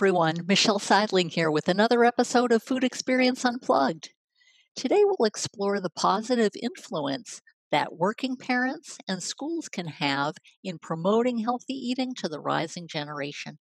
Everyone, 0.00 0.46
Michelle 0.48 0.78
Seidling 0.78 1.28
here 1.28 1.50
with 1.50 1.68
another 1.68 2.06
episode 2.06 2.52
of 2.52 2.62
Food 2.62 2.84
Experience 2.84 3.44
Unplugged. 3.44 4.08
Today 4.74 5.02
we'll 5.04 5.26
explore 5.26 5.78
the 5.78 5.90
positive 5.90 6.52
influence 6.62 7.42
that 7.70 7.98
working 7.98 8.38
parents 8.38 8.96
and 9.06 9.22
schools 9.22 9.68
can 9.68 9.88
have 9.88 10.36
in 10.64 10.78
promoting 10.78 11.40
healthy 11.40 11.74
eating 11.74 12.14
to 12.14 12.30
the 12.30 12.40
rising 12.40 12.88
generation. 12.88 13.58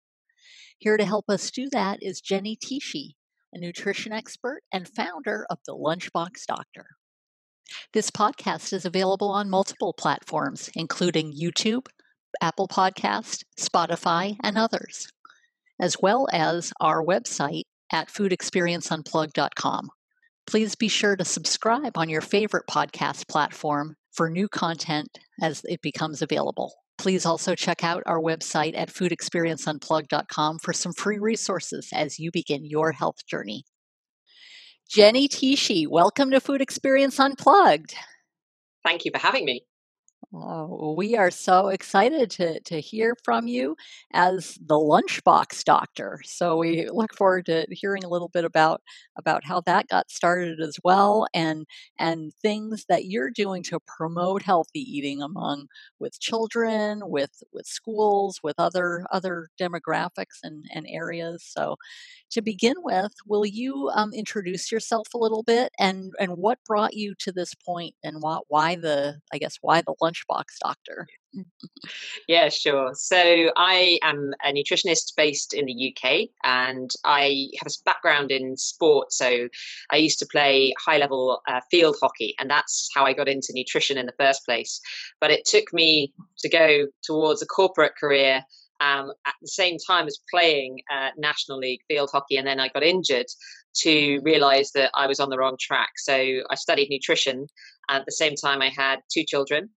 Here 0.78 0.96
to 0.96 1.06
help 1.06 1.26
us 1.28 1.50
do 1.50 1.70
that 1.72 2.04
is 2.04 2.22
Jenny 2.22 2.56
Tschiesche, 2.56 3.16
a 3.52 3.58
nutrition 3.58 4.14
expert 4.14 4.62
and 4.72 4.88
founder 4.88 5.48
of 5.50 5.58
the 5.66 5.74
Lunchbox 5.74 6.46
Doctor. 6.48 6.86
This 7.94 8.12
podcast 8.12 8.74
is 8.74 8.86
available 8.86 9.32
on 9.32 9.50
multiple 9.50 9.96
platforms, 9.98 10.70
including 10.76 11.34
YouTube, 11.34 11.88
Apple 12.40 12.68
Podcast, 12.68 13.44
Spotify, 13.60 14.38
and 14.44 14.56
others 14.56 15.12
as 15.80 15.98
well 16.02 16.28
as 16.32 16.72
our 16.80 17.04
website 17.04 17.64
at 17.92 18.10
foodexperienceunplugged.com. 18.10 19.90
Please 20.46 20.76
be 20.76 20.88
sure 20.88 21.16
to 21.16 21.26
subscribe 21.26 21.98
on 21.98 22.10
your 22.10 22.22
favorite 22.22 22.64
podcast 22.70 23.28
platform 23.28 23.96
for 24.14 24.30
new 24.30 24.48
content 24.48 25.20
as 25.42 25.62
it 25.66 25.82
becomes 25.82 26.22
available. 26.22 26.74
Please 26.98 27.26
also 27.26 27.54
check 27.54 27.84
out 27.84 28.02
our 28.06 28.20
website 28.20 28.76
at 28.76 28.90
foodexperienceunplugged.com 28.90 30.60
for 30.60 30.74
some 30.74 30.94
free 30.94 31.20
resources 31.20 31.90
as 31.94 32.18
you 32.18 32.32
begin 32.32 32.66
your 32.66 32.94
health 32.94 33.26
journey. 33.28 33.64
Jenny 34.90 35.28
Tschiesche, 35.28 35.88
welcome 35.88 36.32
to 36.32 36.40
Food 36.40 36.62
Experience 36.62 37.20
Unplugged. 37.20 37.94
Thank 38.84 39.06
you 39.06 39.12
for 39.12 39.20
having 39.20 39.46
me. 39.46 39.67
Oh, 40.34 40.94
we 40.98 41.16
are 41.16 41.32
so 41.32 41.70
excited 41.70 42.30
to, 42.32 42.60
to 42.60 42.82
hear 42.82 43.16
from 43.24 43.48
you 43.48 43.78
as 44.12 44.56
the 44.60 44.76
lunchbox 44.76 45.64
doctor. 45.64 46.20
So 46.26 46.58
we 46.58 46.90
look 46.90 47.16
forward 47.16 47.46
to 47.46 47.66
hearing 47.72 48.04
a 48.04 48.10
little 48.10 48.28
bit 48.28 48.44
about 48.44 48.82
about 49.18 49.46
how 49.46 49.62
that 49.62 49.88
got 49.88 50.12
started 50.12 50.60
as 50.60 50.78
well, 50.84 51.28
and 51.34 51.66
and 51.98 52.34
things 52.42 52.86
that 52.90 53.06
you're 53.06 53.32
doing 53.32 53.64
to 53.64 53.80
promote 53.88 54.42
healthy 54.42 54.82
eating 54.82 55.22
among 55.22 55.68
with 55.98 56.20
children, 56.20 57.00
with 57.06 57.32
with 57.54 57.66
schools, 57.66 58.42
with 58.44 58.56
other 58.60 59.06
other 59.14 59.48
demographics 59.60 60.40
and, 60.44 60.66
and 60.74 60.86
areas. 60.90 61.42
So 61.48 61.78
to 62.32 62.42
begin 62.42 62.76
with, 62.80 63.14
will 63.26 63.46
you 63.46 63.90
um, 63.94 64.14
introduce 64.14 64.72
yourself 64.72 65.08
a 65.14 65.18
little 65.18 65.44
bit 65.44 65.72
and 65.80 66.12
and 66.20 66.38
what 66.38 66.60
brought 66.66 66.94
you 66.94 67.16
to 67.20 67.32
this 67.32 67.54
point 67.56 67.96
and 68.04 68.18
why 68.22 68.40
why 68.50 68.76
the 68.76 69.20
I 69.34 69.38
guess 69.38 69.58
why 69.62 69.82
the 69.82 69.96
lunchbox 70.30 70.46
doctor? 70.64 71.08
yeah, 72.28 72.50
sure. 72.50 72.92
So 72.94 73.52
I 73.56 74.00
am 74.04 74.34
a 74.44 74.52
nutritionist 74.52 75.14
based 75.16 75.54
in 75.54 75.66
the 75.66 75.94
UK 75.96 76.30
and 76.44 76.90
I 77.06 77.50
have 77.60 77.68
a 77.68 77.84
background 77.86 78.32
in 78.32 78.58
sport. 78.58 79.12
So 79.12 79.48
I 79.92 79.98
used 79.98 80.20
to 80.20 80.28
play 80.32 80.74
high 80.80 80.98
level 80.98 81.42
uh, 81.48 81.62
field 81.70 81.98
hockey 82.02 82.36
and 82.40 82.50
that's 82.50 82.90
how 82.96 83.06
I 83.06 83.14
got 83.14 83.28
into 83.28 83.54
nutrition 83.54 83.98
in 83.98 84.06
the 84.06 84.14
first 84.18 84.46
place. 84.46 84.80
But 85.22 85.32
it 85.32 85.46
took 85.46 85.74
me 85.74 86.14
to 86.40 86.50
go 86.50 86.88
towards 87.04 87.42
a 87.42 87.46
corporate 87.46 87.94
career 88.00 88.44
um, 88.80 89.12
at 89.26 89.34
the 89.42 89.48
same 89.48 89.78
time 89.88 90.08
as 90.08 90.20
playing 90.30 90.80
uh, 90.92 91.10
National 91.18 91.58
League 91.58 91.82
field 91.88 92.10
hockey, 92.12 92.38
and 92.38 92.46
then 92.46 92.60
I 92.60 92.68
got 92.70 92.84
injured 92.84 93.26
to 93.78 94.20
realize 94.24 94.72
that 94.74 94.92
I 94.96 95.08
was 95.08 95.20
on 95.20 95.30
the 95.30 95.38
wrong 95.38 95.58
track. 95.60 95.90
So 95.98 96.14
I 96.14 96.56
studied 96.56 96.90
nutrition. 96.90 97.48
At 97.90 98.06
the 98.06 98.12
same 98.12 98.36
time, 98.36 98.62
I 98.62 98.70
had 98.70 99.00
two 99.12 99.24
children. 99.24 99.70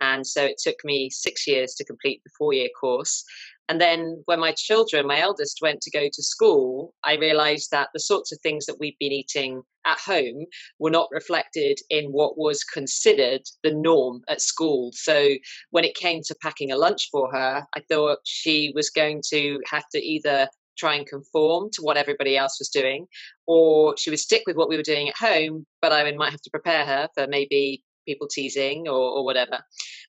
And 0.00 0.26
so 0.26 0.44
it 0.44 0.58
took 0.58 0.76
me 0.84 1.10
six 1.10 1.46
years 1.46 1.74
to 1.74 1.84
complete 1.84 2.22
the 2.24 2.30
four 2.38 2.52
year 2.52 2.68
course. 2.78 3.24
And 3.68 3.80
then 3.80 4.22
when 4.26 4.38
my 4.38 4.52
children, 4.52 5.06
my 5.06 5.20
eldest, 5.20 5.58
went 5.60 5.80
to 5.82 5.90
go 5.90 6.08
to 6.12 6.22
school, 6.22 6.94
I 7.04 7.16
realized 7.16 7.70
that 7.72 7.88
the 7.92 8.00
sorts 8.00 8.30
of 8.32 8.38
things 8.40 8.66
that 8.66 8.78
we'd 8.78 8.96
been 9.00 9.12
eating 9.12 9.62
at 9.84 9.98
home 9.98 10.44
were 10.78 10.90
not 10.90 11.08
reflected 11.10 11.78
in 11.90 12.06
what 12.12 12.38
was 12.38 12.62
considered 12.62 13.42
the 13.64 13.74
norm 13.74 14.22
at 14.28 14.40
school. 14.40 14.90
So 14.94 15.30
when 15.70 15.84
it 15.84 15.96
came 15.96 16.22
to 16.26 16.36
packing 16.42 16.70
a 16.70 16.76
lunch 16.76 17.08
for 17.10 17.30
her, 17.32 17.66
I 17.74 17.80
thought 17.90 18.18
she 18.24 18.72
was 18.74 18.90
going 18.90 19.22
to 19.30 19.60
have 19.70 19.88
to 19.92 19.98
either 19.98 20.48
try 20.76 20.94
and 20.94 21.06
conform 21.06 21.70
to 21.72 21.82
what 21.82 21.96
everybody 21.96 22.36
else 22.36 22.58
was 22.58 22.68
doing, 22.68 23.06
or 23.46 23.96
she 23.96 24.10
would 24.10 24.18
stick 24.18 24.42
with 24.46 24.56
what 24.56 24.68
we 24.68 24.76
were 24.76 24.82
doing 24.82 25.08
at 25.08 25.16
home, 25.16 25.66
but 25.80 25.92
I 25.92 26.10
might 26.12 26.30
have 26.30 26.42
to 26.42 26.50
prepare 26.50 26.84
her 26.84 27.08
for 27.14 27.26
maybe 27.26 27.82
people 28.06 28.28
teasing 28.28 28.88
or, 28.88 28.94
or 28.94 29.24
whatever. 29.24 29.58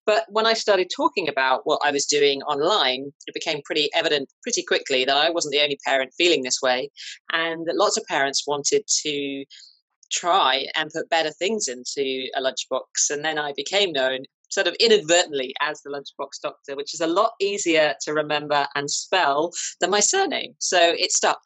But 0.06 0.26
when 0.30 0.46
I 0.46 0.54
started 0.54 0.90
talking 0.96 1.28
about 1.28 1.62
what 1.66 1.82
I 1.84 1.92
was 1.92 2.06
doing 2.06 2.42
online, 2.44 3.12
it 3.28 3.34
became 3.34 3.62
pretty 3.66 3.90
evident 3.94 4.30
pretty 4.44 4.64
quickly 4.64 5.04
that 5.06 5.18
I 5.18 5.30
wasn't 5.30 5.52
the 5.52 5.62
only 5.62 5.78
parent 5.86 6.12
feeling 6.18 6.44
this 6.44 6.62
way, 6.62 6.90
and 7.34 7.66
that 7.66 7.76
lots 7.76 7.98
of 7.98 8.06
parents 8.06 8.48
wanted 8.48 8.84
to 9.04 9.46
try 10.12 10.66
and 10.76 10.90
put 10.94 11.10
better 11.10 11.32
things 11.32 11.68
into 11.68 12.28
a 12.36 12.42
lunchbox. 12.42 13.10
And 13.10 13.26
then 13.26 13.38
I 13.38 13.54
became 13.56 13.92
known 13.92 14.20
sort 14.50 14.68
of 14.68 14.76
inadvertently 14.80 15.54
as 15.62 15.82
the 15.82 15.90
lunchbox 15.90 16.42
doctor, 16.42 16.76
which 16.76 16.94
is 16.94 17.02
a 17.02 17.08
lot 17.08 17.32
easier 17.42 17.94
to 18.02 18.14
remember 18.14 18.66
and 18.76 18.90
spell 18.90 19.52
than 19.82 19.90
my 19.90 20.00
surname. 20.00 20.56
So 20.60 20.80
it 20.80 21.12
stuck. 21.12 21.40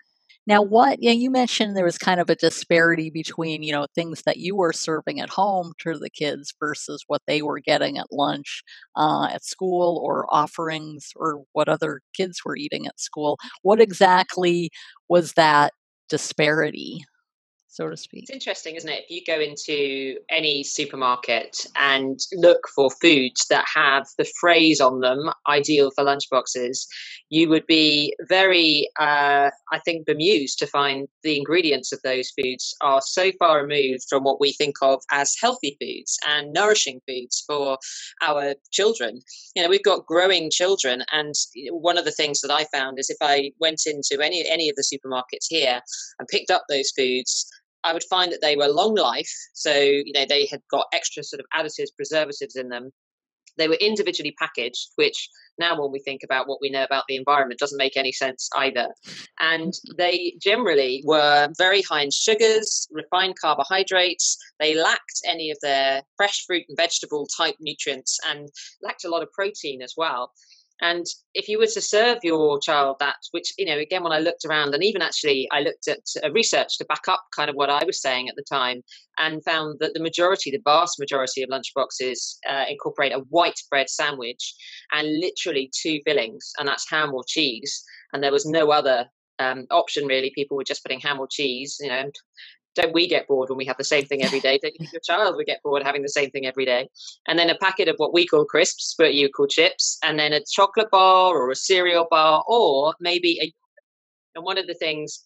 Now, 0.48 0.62
what 0.64 1.02
yeah, 1.02 1.12
you 1.12 1.30
mentioned 1.30 1.76
there 1.78 1.86
was 1.86 1.98
kind 1.98 2.20
of 2.20 2.30
a 2.30 2.36
disparity 2.36 3.10
between 3.12 3.62
you 3.64 3.72
know 3.72 3.86
things 3.96 4.24
that 4.26 4.38
you 4.38 4.56
were 4.56 4.74
serving 4.74 5.20
at 5.20 5.30
home 5.30 5.74
to 5.80 5.98
the 5.98 6.10
kids 6.10 6.54
versus 6.60 7.04
what 7.08 7.22
they 7.28 7.42
were 7.42 7.60
getting 7.60 7.98
at 7.98 8.12
lunch 8.12 8.64
uh, 8.96 9.28
at 9.32 9.46
school 9.46 10.02
or 10.04 10.26
offerings 10.34 11.12
or 11.16 11.44
what 11.54 11.70
other 11.70 12.02
kids 12.16 12.42
were 12.46 12.56
eating 12.58 12.88
at 12.88 13.00
school. 13.00 13.38
What 13.62 13.80
exactly 13.82 14.72
was 15.10 15.34
that 15.34 15.74
disparity? 16.10 17.04
So 17.72 17.90
to 17.90 17.96
speak. 17.96 18.24
It's 18.24 18.32
interesting, 18.32 18.76
isn't 18.76 18.90
it? 18.90 19.06
If 19.08 19.10
you 19.10 19.22
go 19.26 19.40
into 19.40 20.18
any 20.30 20.62
supermarket 20.62 21.66
and 21.80 22.20
look 22.34 22.68
for 22.76 22.92
foods 23.02 23.48
that 23.50 23.66
have 23.74 24.08
the 24.18 24.30
phrase 24.42 24.82
on 24.82 25.00
them, 25.00 25.30
ideal 25.48 25.90
for 25.92 26.04
lunchboxes, 26.04 26.86
you 27.30 27.48
would 27.48 27.66
be 27.68 28.14
very, 28.28 28.90
uh, 29.00 29.52
I 29.72 29.80
think, 29.86 30.06
bemused 30.06 30.60
to 30.60 30.68
find 30.68 31.08
the 31.24 31.38
ingredients 31.38 31.94
of 31.94 32.02
those 32.04 32.30
foods 32.32 32.76
are 32.82 33.02
so 33.02 33.32
far 33.40 33.62
removed 33.62 34.04
from 34.10 34.26
what 34.26 34.42
we 34.42 34.52
think 34.52 34.76
of 34.82 35.02
as 35.10 35.34
healthy 35.40 35.78
foods 35.80 36.20
and 36.28 36.52
nourishing 36.52 37.00
foods 37.08 37.42
for 37.48 37.78
our 38.22 38.54
children. 38.72 39.22
You 39.56 39.64
know, 39.64 39.70
we've 39.70 39.82
got 39.82 40.06
growing 40.06 40.52
children, 40.52 41.06
and 41.14 41.34
one 41.70 41.98
of 41.98 42.04
the 42.04 42.12
things 42.12 42.42
that 42.42 42.52
I 42.52 42.66
found 42.66 43.00
is 43.00 43.10
if 43.10 43.18
I 43.22 43.52
went 43.62 43.84
into 43.86 44.22
any 44.22 44.46
any 44.50 44.70
of 44.70 44.76
the 44.76 44.84
supermarkets 44.84 45.48
here 45.48 45.80
and 46.20 46.28
picked 46.28 46.52
up 46.52 46.64
those 46.68 46.92
foods, 46.98 47.48
I 47.84 47.94
would 47.94 48.04
find 48.10 48.32
that 48.32 48.42
they 48.42 48.56
were 48.56 48.68
long 48.68 48.96
life. 48.96 49.32
So, 49.54 49.74
you 49.74 50.14
know, 50.14 50.26
they 50.28 50.48
had 50.50 50.62
got 50.70 50.88
extra 50.94 51.24
sort 51.24 51.40
of 51.40 51.46
additives, 51.54 51.96
preservatives 51.96 52.56
in 52.56 52.70
them. 52.70 52.92
They 53.58 53.68
were 53.68 53.76
individually 53.76 54.34
packaged, 54.40 54.92
which 54.96 55.30
now 55.60 55.80
when 55.80 55.92
we 55.92 56.00
think 56.00 56.22
about 56.24 56.48
what 56.48 56.60
we 56.62 56.70
know 56.70 56.84
about 56.84 57.04
the 57.08 57.18
environment 57.18 57.60
doesn't 57.60 57.78
make 57.78 57.98
any 57.98 58.12
sense 58.12 58.50
either. 58.56 58.88
And 59.40 59.74
mm-hmm. 59.74 59.96
they 59.98 60.34
generally 60.42 61.04
were 61.06 61.50
very 61.58 61.82
high 61.82 62.04
in 62.04 62.12
sugars, 62.12 62.88
refined 62.92 63.36
carbohydrates. 63.40 64.38
They 64.60 64.74
lacked 64.76 65.22
any 65.28 65.52
of 65.52 65.58
their 65.62 66.02
fresh 66.18 66.46
fruit 66.46 66.64
and 66.70 66.78
vegetable 66.78 67.28
type 67.38 67.56
nutrients 67.60 68.20
and 68.26 68.48
lacked 68.82 69.04
a 69.04 69.10
lot 69.10 69.24
of 69.24 69.32
protein 69.34 69.82
as 69.82 69.94
well. 69.98 70.32
And 70.82 71.06
if 71.36 71.48
you 71.48 71.60
were 71.60 71.68
to 71.68 71.82
serve 71.82 72.18
your 72.24 72.60
child 72.60 72.98
that, 73.00 73.18
which, 73.32 73.54
you 73.58 73.66
know, 73.66 73.78
again, 73.78 74.04
when 74.04 74.12
I 74.12 74.20
looked 74.20 74.46
around 74.46 74.74
and 74.74 74.84
even 74.84 75.02
actually 75.02 75.48
I 75.52 75.62
looked 75.62 75.88
at 75.88 76.00
research 76.34 76.78
to 76.78 76.86
back 76.86 77.08
up 77.08 77.24
kind 77.36 77.50
of 77.50 77.56
what 77.56 77.70
I 77.70 77.84
was 77.86 78.02
saying 78.02 78.30
at 78.30 78.36
the 78.36 78.44
time 78.44 78.82
and 79.20 79.44
found 79.44 79.78
that 79.80 79.94
the 79.94 80.02
majority, 80.02 80.50
the 80.50 80.62
vast 80.66 81.00
majority 81.00 81.44
of 81.44 81.50
lunchboxes 81.50 82.38
uh, 82.50 82.66
incorporate 82.68 83.14
a 83.14 83.20
white 83.30 83.60
bread 83.70 83.90
sandwich 83.90 84.56
and 84.92 85.20
literally 85.20 85.72
two 85.80 86.00
fillings, 86.04 86.52
and 86.58 86.68
that's 86.68 86.90
ham 86.90 87.14
or 87.14 87.24
cheese. 87.28 87.84
And 88.14 88.24
there 88.24 88.32
was 88.32 88.48
no 88.48 88.72
other 88.72 89.06
um, 89.38 89.68
option 89.70 90.08
really. 90.08 90.32
People 90.34 90.58
were 90.58 90.64
just 90.64 90.84
putting 90.84 91.00
ham 91.00 91.20
or 91.20 91.28
cheese, 91.28 91.78
you 91.80 91.90
know, 91.90 92.10
don't 92.76 92.94
we 92.94 93.08
get 93.08 93.28
bored 93.28 93.50
when 93.50 93.58
we 93.58 93.66
have 93.66 93.78
the 93.78 93.84
same 93.84 94.06
thing 94.06 94.24
every 94.24 94.40
day? 94.40 94.60
Don't 94.62 94.74
you 94.80 94.88
your 94.92 95.02
child 95.02 95.36
would 95.36 95.46
get 95.46 95.62
bored 95.64 95.84
having 95.84 96.02
the 96.02 96.10
same 96.10 96.30
thing 96.30 96.46
every 96.46 96.66
day? 96.66 96.88
And 97.28 97.38
then 97.38 97.50
a 97.50 97.58
packet 97.58 97.88
of 97.88 97.96
what 97.98 98.14
we 98.14 98.26
call 98.26 98.46
crisps, 98.46 98.96
but 98.98 99.14
you 99.14 99.30
call 99.30 99.48
chips, 99.48 99.98
and 100.04 100.18
then 100.20 100.34
a 100.34 100.42
chocolate 100.50 100.92
bar 100.92 101.36
or 101.36 101.52
a 101.52 101.56
cereal 101.56 102.08
bar, 102.10 102.44
or 102.48 102.96
maybe 103.00 103.40
a. 103.42 103.54
And 104.34 104.46
one 104.46 104.58
of 104.58 104.68
the 104.68 104.74
things 104.74 105.26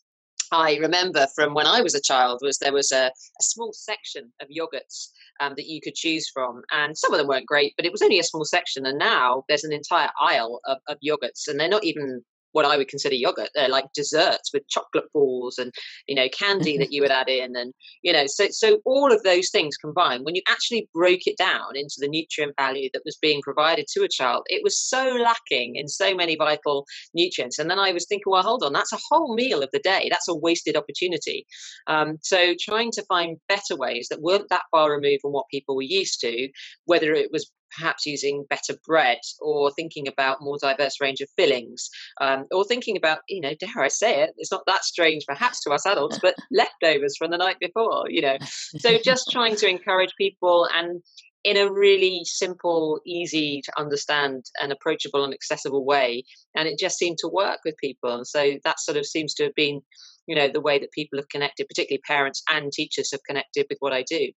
I 0.51 0.77
remember 0.77 1.27
from 1.35 1.53
when 1.53 1.67
I 1.67 1.81
was 1.81 1.93
a 1.93 2.01
child 2.01 2.39
was 2.41 2.57
there 2.57 2.73
was 2.73 2.91
a, 2.91 3.07
a 3.07 3.43
small 3.43 3.71
section 3.73 4.31
of 4.41 4.47
yogurts 4.49 5.09
um, 5.39 5.53
that 5.57 5.67
you 5.67 5.79
could 5.81 5.95
choose 5.95 6.29
from, 6.29 6.61
and 6.71 6.97
some 6.97 7.13
of 7.13 7.19
them 7.19 7.27
weren't 7.27 7.45
great, 7.45 7.73
but 7.77 7.85
it 7.85 7.91
was 7.91 8.01
only 8.01 8.19
a 8.19 8.23
small 8.23 8.45
section. 8.45 8.85
And 8.85 8.97
now 8.97 9.43
there's 9.47 9.63
an 9.63 9.73
entire 9.73 10.09
aisle 10.19 10.59
of, 10.65 10.77
of 10.87 10.97
yogurts, 11.05 11.47
and 11.47 11.59
they're 11.59 11.67
not 11.69 11.83
even 11.83 12.23
what 12.55 12.65
I 12.65 12.77
would 12.77 12.87
consider 12.87 13.15
yogurt. 13.15 13.49
They're 13.53 13.67
like 13.67 13.91
desserts 13.93 14.51
with 14.53 14.67
chocolate 14.69 15.11
balls 15.13 15.57
and 15.57 15.73
you 16.07 16.15
know 16.15 16.29
candy 16.29 16.77
that 16.77 16.93
you 16.93 17.01
would 17.01 17.11
add 17.11 17.27
in, 17.27 17.55
and 17.55 17.73
you 18.01 18.13
know 18.13 18.25
so 18.27 18.47
so 18.49 18.79
all 18.85 19.11
of 19.11 19.23
those 19.23 19.49
things 19.49 19.75
combined. 19.75 20.23
When 20.23 20.35
you 20.35 20.41
actually 20.47 20.87
broke 20.93 21.27
it 21.27 21.37
down 21.37 21.75
into 21.75 21.95
the 21.97 22.07
nutrient 22.07 22.55
value 22.57 22.89
that 22.93 23.03
was 23.03 23.17
being 23.21 23.41
provided 23.41 23.87
to 23.89 24.03
a 24.03 24.07
child, 24.07 24.45
it 24.47 24.61
was 24.63 24.79
so 24.79 25.17
lacking 25.21 25.75
in 25.75 25.89
so 25.89 26.15
many 26.15 26.37
vital 26.37 26.85
nutrients. 27.13 27.59
And 27.59 27.69
then 27.69 27.79
I 27.79 27.91
was 27.91 28.05
thinking, 28.07 28.31
well, 28.31 28.41
hold 28.41 28.63
on, 28.63 28.71
that's 28.71 28.93
a 28.93 28.99
whole 29.09 29.35
meal 29.35 29.61
of 29.61 29.69
the 29.73 29.79
day. 29.79 30.07
That's 30.09 30.29
a 30.29 30.35
wasted 30.35 30.77
opportunity. 30.77 31.45
Um, 31.87 32.17
so 32.21 32.53
trying 32.59 32.91
to 32.91 33.03
find 33.03 33.37
better 33.49 33.75
ways 33.75 34.07
that 34.09 34.21
weren't 34.21 34.49
that 34.49 34.63
far 34.71 34.91
removed 34.91 35.21
from 35.21 35.33
what 35.33 35.49
people 35.51 35.75
were 35.75 35.81
used 35.81 36.21
to, 36.21 36.49
whether 36.85 37.13
it 37.13 37.31
was 37.31 37.51
perhaps 37.75 38.05
using 38.05 38.45
better 38.49 38.73
bread 38.85 39.19
or 39.41 39.71
thinking 39.71 40.07
about 40.07 40.37
more 40.41 40.57
diverse 40.61 41.01
range 41.01 41.21
of 41.21 41.29
fillings 41.37 41.89
um, 42.21 42.45
or 42.51 42.63
thinking 42.63 42.97
about 42.97 43.19
you 43.27 43.41
know 43.41 43.53
dare 43.59 43.83
i 43.83 43.87
say 43.87 44.23
it 44.23 44.31
it's 44.37 44.51
not 44.51 44.63
that 44.65 44.83
strange 44.83 45.23
perhaps 45.27 45.61
to 45.61 45.71
us 45.71 45.85
adults 45.85 46.19
but 46.21 46.35
leftovers 46.51 47.15
from 47.17 47.31
the 47.31 47.37
night 47.37 47.57
before 47.59 48.05
you 48.09 48.21
know. 48.21 48.37
So 48.79 48.97
just 49.03 49.29
trying 49.31 49.55
to 49.57 49.69
encourage 49.69 50.11
people 50.17 50.67
and 50.73 51.01
in 51.43 51.57
a 51.57 51.71
really 51.71 52.21
simple 52.23 52.99
easy 53.05 53.61
to 53.63 53.71
understand 53.77 54.45
and 54.61 54.71
approachable 54.71 55.23
and 55.23 55.33
accessible 55.33 55.85
way 55.85 56.23
and 56.55 56.67
it 56.67 56.79
just 56.79 56.97
seemed 56.97 57.17
to 57.19 57.27
work 57.27 57.59
with 57.63 57.75
people. 57.77 58.11
And 58.15 58.27
so 58.27 58.53
that 58.63 58.79
sort 58.79 58.97
of 58.97 59.05
seems 59.05 59.33
to 59.35 59.43
have 59.43 59.55
been 59.55 59.81
you 60.27 60.35
know 60.35 60.47
the 60.47 60.61
way 60.61 60.79
that 60.79 60.91
people 60.91 61.19
have 61.19 61.29
connected 61.29 61.67
particularly 61.67 62.01
parents 62.07 62.41
and 62.49 62.71
teachers 62.71 63.11
have 63.11 63.23
connected 63.27 63.67
with 63.69 63.77
what 63.79 63.93
i 63.93 64.03
do. 64.03 64.31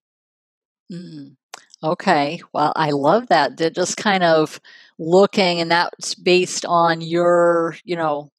Mm. 0.93 1.37
Okay. 1.83 2.41
Well, 2.53 2.73
I 2.75 2.91
love 2.91 3.29
that. 3.29 3.57
That 3.59 3.75
just 3.75 3.97
kind 3.97 4.25
of 4.25 4.61
looking, 4.99 5.61
and 5.61 5.71
that's 5.71 6.15
based 6.15 6.65
on 6.67 7.01
your, 7.01 7.77
you 7.85 7.95
know, 7.97 8.31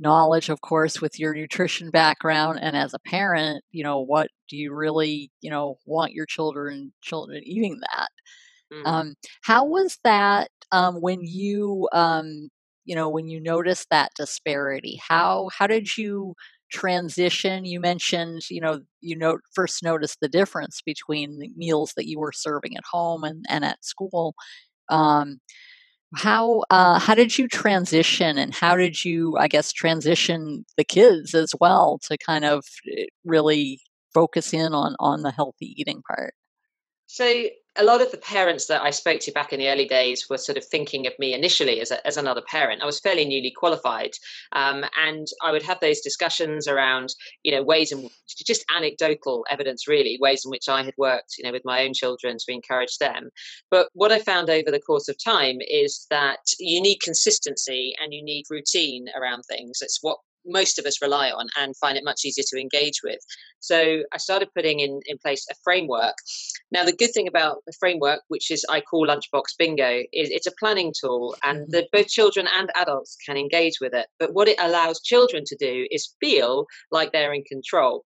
knowledge, 0.00 0.48
of 0.50 0.60
course, 0.60 1.00
with 1.00 1.18
your 1.18 1.34
nutrition 1.34 1.90
background, 1.90 2.60
and 2.62 2.76
as 2.76 2.94
a 2.94 2.98
parent, 3.00 3.64
you 3.72 3.82
know, 3.84 4.00
what 4.00 4.28
do 4.48 4.56
you 4.56 4.74
really, 4.74 5.30
you 5.40 5.50
know, 5.50 5.78
want 5.86 6.12
your 6.12 6.26
children 6.26 6.92
children 7.02 7.42
eating 7.44 7.80
that? 7.80 8.08
Mm. 8.72 8.86
Um, 8.86 9.14
how 9.42 9.64
was 9.66 9.98
that 10.04 10.50
um, 10.72 10.96
when 11.00 11.20
you, 11.22 11.88
um, 11.92 12.48
you 12.84 12.94
know, 12.94 13.08
when 13.08 13.28
you 13.28 13.40
noticed 13.40 13.88
that 13.90 14.10
disparity? 14.16 15.00
How 15.06 15.48
how 15.56 15.66
did 15.66 15.96
you 15.96 16.34
transition 16.70 17.64
you 17.64 17.78
mentioned 17.78 18.42
you 18.50 18.60
know 18.60 18.80
you 19.00 19.16
know 19.16 19.38
first 19.54 19.82
noticed 19.82 20.18
the 20.20 20.28
difference 20.28 20.80
between 20.84 21.38
the 21.38 21.50
meals 21.56 21.92
that 21.96 22.08
you 22.08 22.18
were 22.18 22.32
serving 22.32 22.76
at 22.76 22.84
home 22.90 23.24
and, 23.24 23.44
and 23.48 23.64
at 23.64 23.84
school. 23.84 24.34
Um, 24.88 25.40
how 26.16 26.62
uh, 26.70 26.98
how 26.98 27.14
did 27.14 27.38
you 27.38 27.48
transition 27.48 28.38
and 28.38 28.54
how 28.54 28.76
did 28.76 29.04
you 29.04 29.36
i 29.38 29.48
guess 29.48 29.72
transition 29.72 30.64
the 30.76 30.84
kids 30.84 31.34
as 31.34 31.52
well 31.60 31.98
to 32.02 32.16
kind 32.18 32.44
of 32.44 32.64
eh, 32.96 33.06
really 33.24 33.80
focus 34.12 34.54
in 34.54 34.72
on 34.74 34.94
on 35.00 35.22
the 35.22 35.32
healthy 35.32 35.74
eating 35.76 36.02
part? 36.06 36.34
So 37.06 37.48
a 37.76 37.84
lot 37.84 38.00
of 38.00 38.10
the 38.12 38.18
parents 38.18 38.66
that 38.66 38.82
I 38.82 38.90
spoke 38.90 39.20
to 39.20 39.32
back 39.32 39.52
in 39.52 39.58
the 39.58 39.68
early 39.68 39.86
days 39.86 40.28
were 40.30 40.38
sort 40.38 40.56
of 40.56 40.64
thinking 40.64 41.06
of 41.06 41.18
me 41.18 41.34
initially 41.34 41.80
as, 41.80 41.90
a, 41.90 42.06
as 42.06 42.16
another 42.16 42.42
parent. 42.42 42.82
I 42.82 42.86
was 42.86 43.00
fairly 43.00 43.24
newly 43.24 43.50
qualified, 43.50 44.12
um, 44.52 44.84
and 45.04 45.26
I 45.42 45.50
would 45.50 45.62
have 45.64 45.80
those 45.80 46.00
discussions 46.00 46.68
around, 46.68 47.14
you 47.42 47.52
know, 47.52 47.62
ways 47.62 47.90
and 47.90 48.08
just 48.46 48.64
anecdotal 48.74 49.44
evidence, 49.50 49.88
really, 49.88 50.18
ways 50.20 50.44
in 50.44 50.50
which 50.50 50.68
I 50.68 50.84
had 50.84 50.94
worked, 50.98 51.34
you 51.36 51.44
know, 51.44 51.52
with 51.52 51.64
my 51.64 51.84
own 51.84 51.94
children 51.94 52.36
to 52.38 52.52
encourage 52.52 52.98
them. 52.98 53.30
But 53.70 53.88
what 53.94 54.12
I 54.12 54.20
found 54.20 54.50
over 54.50 54.70
the 54.70 54.80
course 54.80 55.08
of 55.08 55.16
time 55.22 55.58
is 55.60 56.06
that 56.10 56.38
you 56.60 56.80
need 56.80 57.00
consistency 57.02 57.94
and 58.00 58.14
you 58.14 58.22
need 58.22 58.44
routine 58.50 59.06
around 59.16 59.42
things. 59.42 59.80
It's 59.82 59.98
what 60.00 60.18
most 60.46 60.78
of 60.78 60.84
us 60.84 61.00
rely 61.00 61.30
on 61.30 61.48
and 61.56 61.76
find 61.76 61.96
it 61.96 62.04
much 62.04 62.24
easier 62.24 62.44
to 62.48 62.60
engage 62.60 63.02
with. 63.02 63.18
So 63.60 64.02
I 64.12 64.18
started 64.18 64.50
putting 64.54 64.80
in, 64.80 65.00
in 65.06 65.18
place 65.18 65.46
a 65.50 65.54
framework. 65.64 66.14
Now, 66.74 66.84
the 66.84 66.92
good 66.92 67.12
thing 67.12 67.28
about 67.28 67.58
the 67.66 67.72
framework, 67.78 68.22
which 68.26 68.50
is 68.50 68.66
I 68.68 68.80
call 68.80 69.06
Lunchbox 69.06 69.56
Bingo, 69.56 70.00
is 70.12 70.28
it's 70.30 70.48
a 70.48 70.52
planning 70.58 70.92
tool 71.00 71.36
and 71.44 71.68
mm-hmm. 71.68 71.86
both 71.92 72.08
children 72.08 72.48
and 72.52 72.68
adults 72.74 73.16
can 73.24 73.36
engage 73.36 73.74
with 73.80 73.94
it. 73.94 74.08
But 74.18 74.34
what 74.34 74.48
it 74.48 74.58
allows 74.60 75.00
children 75.00 75.44
to 75.46 75.56
do 75.56 75.86
is 75.92 76.16
feel 76.20 76.66
like 76.90 77.12
they're 77.12 77.32
in 77.32 77.44
control. 77.44 78.04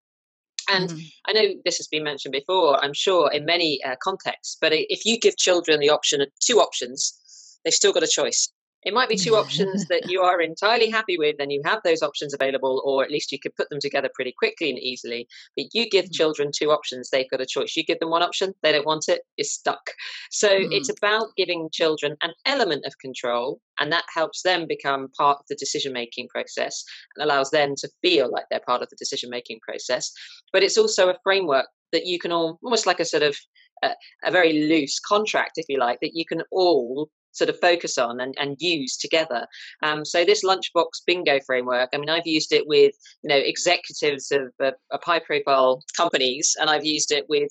And 0.71 0.91
mm. 0.91 1.03
I 1.27 1.33
know 1.33 1.55
this 1.65 1.79
has 1.79 1.87
been 1.87 2.05
mentioned 2.05 2.33
before, 2.33 2.85
I'm 2.85 2.93
sure, 2.93 3.33
in 3.33 3.47
many 3.47 3.83
uh, 3.85 3.97
contexts, 4.03 4.59
but 4.61 4.73
if 4.75 5.07
you 5.07 5.19
give 5.19 5.39
children 5.39 5.81
the 5.81 5.89
option 5.89 6.21
of 6.21 6.29
two 6.41 6.59
options, 6.59 7.19
they've 7.65 7.73
still 7.73 7.95
got 7.95 8.03
a 8.03 8.07
choice. 8.07 8.53
It 8.89 8.95
might 8.95 9.11
be 9.11 9.17
two 9.17 9.37
options 9.37 9.85
that 9.89 10.09
you 10.09 10.23
are 10.23 10.41
entirely 10.41 10.89
happy 10.89 11.19
with, 11.19 11.37
and 11.39 11.53
you 11.53 11.61
have 11.67 11.83
those 11.85 12.01
options 12.01 12.33
available, 12.33 12.81
or 12.87 13.05
at 13.05 13.11
least 13.11 13.31
you 13.31 13.39
could 13.39 13.55
put 13.55 13.69
them 13.69 13.81
together 13.81 14.09
pretty 14.15 14.33
quickly 14.33 14.71
and 14.71 14.79
easily. 14.79 15.29
But 15.59 15.67
you 15.75 15.91
give 15.91 16.07
mm. 16.07 16.13
children 16.15 16.51
two 16.51 16.71
options, 16.71 17.11
they've 17.11 17.29
got 17.29 17.43
a 17.43 17.47
choice. 17.47 17.77
You 17.77 17.85
give 17.85 17.99
them 17.99 18.09
one 18.09 18.23
option, 18.23 18.55
they 18.63 18.73
don't 18.73 18.87
want 18.87 19.05
it, 19.09 19.21
you're 19.37 19.45
stuck. 19.45 19.91
So 20.31 20.49
mm. 20.49 20.69
it's 20.71 20.89
about 20.89 21.37
giving 21.37 21.69
children 21.71 22.17
an 22.23 22.33
element 22.47 22.87
of 22.87 22.97
control, 22.99 23.61
and 23.79 23.93
that 23.93 24.07
helps 24.15 24.41
them 24.41 24.67
become 24.67 25.11
part 25.19 25.37
of 25.39 25.45
the 25.51 25.57
decision 25.57 25.93
making 25.93 26.29
process 26.29 26.83
and 27.15 27.23
allows 27.23 27.51
them 27.51 27.75
to 27.77 27.91
feel 28.01 28.31
like 28.33 28.47
they're 28.51 28.61
part 28.61 28.81
of 28.81 28.89
the 28.89 28.97
decision 28.97 29.29
making 29.29 29.61
process. 29.61 30.11
But 30.51 30.63
it's 30.63 30.79
also 30.79 31.11
a 31.11 31.19
framework 31.23 31.67
that 31.93 32.07
you 32.07 32.19
can 32.19 32.33
all 32.33 32.59
almost 32.65 32.87
like 32.87 33.01
a 33.01 33.05
sort 33.05 33.23
of 33.23 33.37
a, 33.83 33.91
a, 34.25 34.31
very 34.31 34.67
loose 34.67 34.99
contract, 34.99 35.53
if 35.57 35.67
you 35.69 35.79
like, 35.79 35.99
that 36.01 36.15
you 36.15 36.25
can 36.25 36.43
all 36.51 37.11
sort 37.33 37.51
of 37.51 37.59
focus 37.61 37.99
on 37.99 38.21
and, 38.21 38.35
and 38.39 38.57
use 38.61 38.97
together. 38.97 39.47
Um, 39.83 40.05
so 40.05 40.25
this 40.25 40.45
lunchbox 40.45 41.03
bingo 41.07 41.39
framework, 41.47 41.91
I 41.93 41.99
mean, 41.99 42.11
I've 42.11 42.27
used 42.27 42.53
it 42.53 42.67
with 42.67 42.95
you 43.23 43.29
know 43.29 43.37
executives 43.37 44.31
of, 44.33 44.53
of, 44.61 44.75
of 44.91 45.01
high 45.05 45.21
profile 45.21 45.83
companies, 45.97 46.57
and 46.61 46.71
I've 46.71 46.85
used 46.85 47.13
it 47.13 47.27
with 47.29 47.49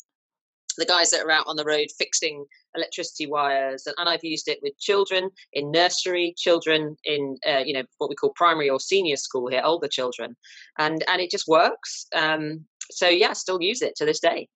the 0.78 0.86
guys 0.86 1.10
that 1.10 1.26
are 1.26 1.32
out 1.32 1.48
on 1.48 1.56
the 1.56 1.66
road 1.66 1.88
fixing 1.98 2.46
electricity 2.76 3.26
wires 3.26 3.88
and, 3.88 3.96
and 3.98 4.08
i've 4.08 4.24
used 4.24 4.48
it 4.48 4.60
with 4.62 4.78
children 4.78 5.30
in 5.54 5.72
nursery 5.72 6.36
children 6.38 6.96
in 7.04 7.36
uh, 7.48 7.64
you 7.66 7.74
know 7.74 7.84
what 7.98 8.10
we 8.10 8.16
call 8.16 8.32
primary 8.36 8.70
or 8.70 8.80
senior 8.80 9.16
school 9.16 9.48
here 9.48 9.62
older 9.64 9.88
children. 9.88 10.36
And 10.78 11.04
and 11.08 11.22
it 11.22 11.32
just 11.32 11.48
works. 11.48 12.06
Um, 12.14 12.66
so 12.92 13.10
yeah 13.10 13.34
still 13.34 13.62
use 13.62 13.82
it 13.82 13.96
to 13.98 14.06
this 14.06 14.20
day 14.20 14.48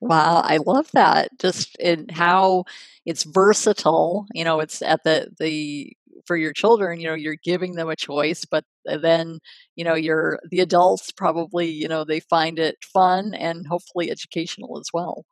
wow, 0.00 0.42
I 0.44 0.58
love 0.58 0.90
that. 0.92 1.30
Just 1.40 1.76
in 1.76 2.08
how 2.10 2.64
it's 3.06 3.24
versatile. 3.24 4.26
You 4.34 4.44
know, 4.44 4.60
it's 4.60 4.82
at 4.82 5.02
the 5.04 5.28
the 5.38 5.92
for 6.26 6.36
your 6.36 6.52
children. 6.52 7.00
You 7.00 7.08
know, 7.08 7.14
you're 7.14 7.36
giving 7.42 7.74
them 7.74 7.88
a 7.88 7.96
choice, 7.96 8.44
but 8.44 8.64
then 8.84 9.38
you 9.76 9.84
know, 9.84 9.94
you're 9.94 10.38
the 10.50 10.60
adults 10.60 11.10
probably 11.12 11.68
you 11.70 11.88
know 11.88 12.04
they 12.04 12.20
find 12.20 12.58
it 12.58 12.76
fun 12.92 13.34
and 13.34 13.66
hopefully 13.66 14.10
educational 14.10 14.78
as 14.78 14.88
well. 14.92 15.24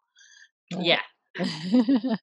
Yeah. 0.79 1.03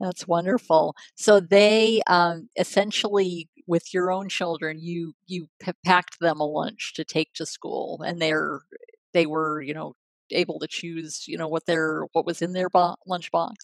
That's 0.00 0.26
wonderful. 0.28 0.94
So 1.16 1.40
they 1.40 2.02
um, 2.08 2.48
essentially, 2.58 3.48
with 3.66 3.92
your 3.94 4.10
own 4.10 4.28
children, 4.28 4.78
you 4.80 5.14
you 5.26 5.48
packed 5.84 6.18
them 6.20 6.40
a 6.40 6.46
lunch 6.46 6.94
to 6.96 7.04
take 7.04 7.32
to 7.34 7.46
school, 7.46 8.02
and 8.04 8.20
they're 8.20 8.60
they 9.14 9.26
were 9.26 9.60
you 9.62 9.74
know 9.74 9.94
able 10.30 10.58
to 10.60 10.66
choose, 10.66 11.26
you 11.28 11.36
know, 11.38 11.48
what 11.48 11.66
their 11.66 12.02
what 12.12 12.26
was 12.26 12.42
in 12.42 12.52
their 12.52 12.68
bo- 12.68 12.96
lunchbox. 13.08 13.54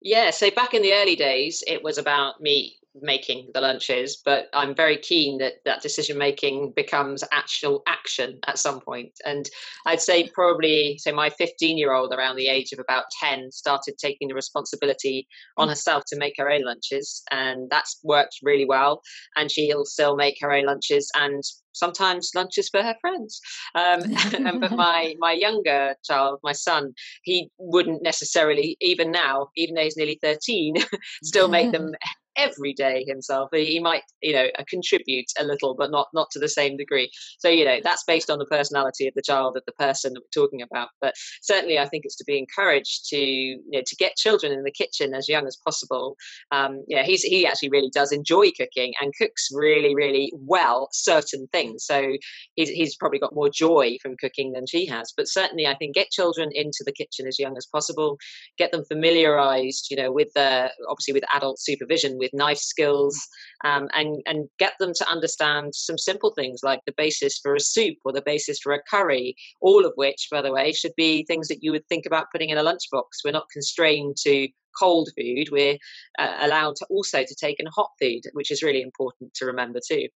Yeah, 0.00 0.30
so 0.30 0.50
back 0.50 0.74
in 0.74 0.82
the 0.82 0.92
early 0.94 1.16
days, 1.16 1.64
it 1.66 1.82
was 1.82 1.98
about 1.98 2.40
me 2.40 2.76
making 3.02 3.50
the 3.54 3.60
lunches, 3.60 4.20
but 4.24 4.48
I'm 4.52 4.74
very 4.74 4.96
keen 4.96 5.38
that 5.38 5.54
that 5.64 5.82
decision 5.82 6.18
making 6.18 6.72
becomes 6.74 7.24
actual 7.32 7.82
action 7.86 8.38
at 8.46 8.58
some 8.58 8.80
point. 8.80 9.12
And 9.24 9.48
I'd 9.86 10.00
say 10.00 10.28
probably, 10.28 10.98
so 10.98 11.12
my 11.12 11.30
15 11.30 11.78
year 11.78 11.92
old 11.92 12.12
around 12.12 12.36
the 12.36 12.48
age 12.48 12.72
of 12.72 12.78
about 12.78 13.04
10 13.22 13.50
started 13.52 13.96
taking 13.98 14.28
the 14.28 14.34
responsibility 14.34 15.26
on 15.56 15.68
mm. 15.68 15.70
herself 15.70 16.04
to 16.08 16.18
make 16.18 16.34
her 16.38 16.50
own 16.50 16.64
lunches, 16.64 17.22
and 17.30 17.68
that's 17.70 17.98
worked 18.02 18.38
really 18.42 18.64
well. 18.64 19.02
And 19.36 19.50
she'll 19.50 19.84
still 19.84 20.16
make 20.16 20.36
her 20.40 20.52
own 20.52 20.66
lunches 20.66 21.10
and 21.14 21.42
sometimes 21.78 22.32
lunches 22.34 22.68
for 22.68 22.82
her 22.82 22.96
friends. 23.00 23.40
Um, 23.74 24.00
but 24.60 24.72
my 24.72 25.14
my 25.18 25.32
younger 25.32 25.94
child, 26.04 26.40
my 26.42 26.52
son, 26.52 26.92
he 27.22 27.50
wouldn't 27.58 28.02
necessarily, 28.02 28.76
even 28.80 29.10
now, 29.10 29.48
even 29.56 29.74
though 29.74 29.82
he's 29.82 29.96
nearly 29.96 30.18
13, 30.22 30.74
still 31.22 31.48
make 31.48 31.72
them 31.72 31.92
every 32.38 32.72
day 32.72 33.04
himself. 33.06 33.50
He 33.52 33.80
might, 33.80 34.02
you 34.22 34.32
know, 34.32 34.46
uh, 34.58 34.64
contribute 34.68 35.26
a 35.38 35.44
little, 35.44 35.74
but 35.74 35.90
not 35.90 36.06
not 36.14 36.30
to 36.30 36.38
the 36.38 36.48
same 36.48 36.76
degree. 36.76 37.10
So, 37.38 37.48
you 37.48 37.64
know, 37.64 37.80
that's 37.82 38.04
based 38.04 38.30
on 38.30 38.38
the 38.38 38.46
personality 38.46 39.06
of 39.08 39.14
the 39.14 39.22
child, 39.22 39.56
of 39.56 39.64
the 39.66 39.72
person 39.72 40.14
that 40.14 40.20
we're 40.20 40.42
talking 40.42 40.62
about. 40.62 40.88
But 41.00 41.14
certainly, 41.42 41.78
I 41.78 41.86
think 41.88 42.04
it's 42.04 42.16
to 42.16 42.24
be 42.24 42.38
encouraged 42.38 43.08
to, 43.10 43.18
you 43.18 43.60
know, 43.72 43.82
to 43.84 43.96
get 43.96 44.16
children 44.16 44.52
in 44.52 44.62
the 44.62 44.70
kitchen 44.70 45.14
as 45.14 45.28
young 45.28 45.46
as 45.46 45.58
possible. 45.64 46.16
Um, 46.52 46.84
yeah, 46.86 47.02
he's 47.02 47.22
he 47.22 47.46
actually 47.46 47.70
really 47.70 47.90
does 47.92 48.12
enjoy 48.12 48.50
cooking 48.52 48.94
and 49.00 49.12
cooks 49.20 49.48
really, 49.52 49.94
really 49.94 50.32
well 50.36 50.88
certain 50.92 51.48
things. 51.52 51.84
So 51.84 52.16
he's 52.54 52.70
he's 52.70 52.96
probably 52.96 53.18
got 53.18 53.34
more 53.34 53.50
joy 53.50 53.96
from 54.00 54.16
cooking 54.16 54.52
than 54.52 54.66
she 54.66 54.86
has. 54.86 55.12
But 55.16 55.28
certainly, 55.28 55.66
I 55.66 55.74
think 55.74 55.94
get 55.94 56.10
children 56.10 56.50
into 56.52 56.84
the 56.86 56.92
kitchen 56.92 57.26
as 57.26 57.38
young 57.38 57.56
as 57.56 57.66
possible, 57.66 58.16
get 58.56 58.70
them 58.72 58.84
familiarized, 58.84 59.88
you 59.90 59.96
know, 59.96 60.12
with 60.12 60.32
the 60.34 60.70
obviously 60.88 61.14
with 61.14 61.24
adult 61.34 61.58
supervision 61.58 62.18
with 62.18 62.27
with 62.32 62.38
knife 62.38 62.58
skills, 62.58 63.18
um, 63.64 63.88
and 63.94 64.22
and 64.26 64.48
get 64.58 64.74
them 64.78 64.92
to 64.94 65.08
understand 65.08 65.74
some 65.74 65.98
simple 65.98 66.32
things 66.34 66.60
like 66.62 66.80
the 66.86 66.94
basis 66.96 67.38
for 67.38 67.54
a 67.54 67.60
soup 67.60 67.96
or 68.04 68.12
the 68.12 68.22
basis 68.22 68.58
for 68.58 68.72
a 68.72 68.82
curry. 68.90 69.34
All 69.60 69.84
of 69.84 69.92
which, 69.96 70.28
by 70.30 70.42
the 70.42 70.52
way, 70.52 70.72
should 70.72 70.94
be 70.96 71.24
things 71.24 71.48
that 71.48 71.62
you 71.62 71.72
would 71.72 71.86
think 71.88 72.06
about 72.06 72.30
putting 72.32 72.50
in 72.50 72.58
a 72.58 72.62
lunchbox. 72.62 73.24
We're 73.24 73.32
not 73.32 73.50
constrained 73.52 74.16
to 74.24 74.48
cold 74.78 75.08
food. 75.16 75.48
We're 75.50 75.78
uh, 76.18 76.36
allowed 76.40 76.76
to 76.76 76.86
also 76.90 77.24
to 77.24 77.34
take 77.34 77.58
in 77.60 77.66
hot 77.66 77.90
food, 78.00 78.22
which 78.32 78.50
is 78.50 78.62
really 78.62 78.82
important 78.82 79.34
to 79.34 79.46
remember 79.46 79.80
too. 79.86 80.08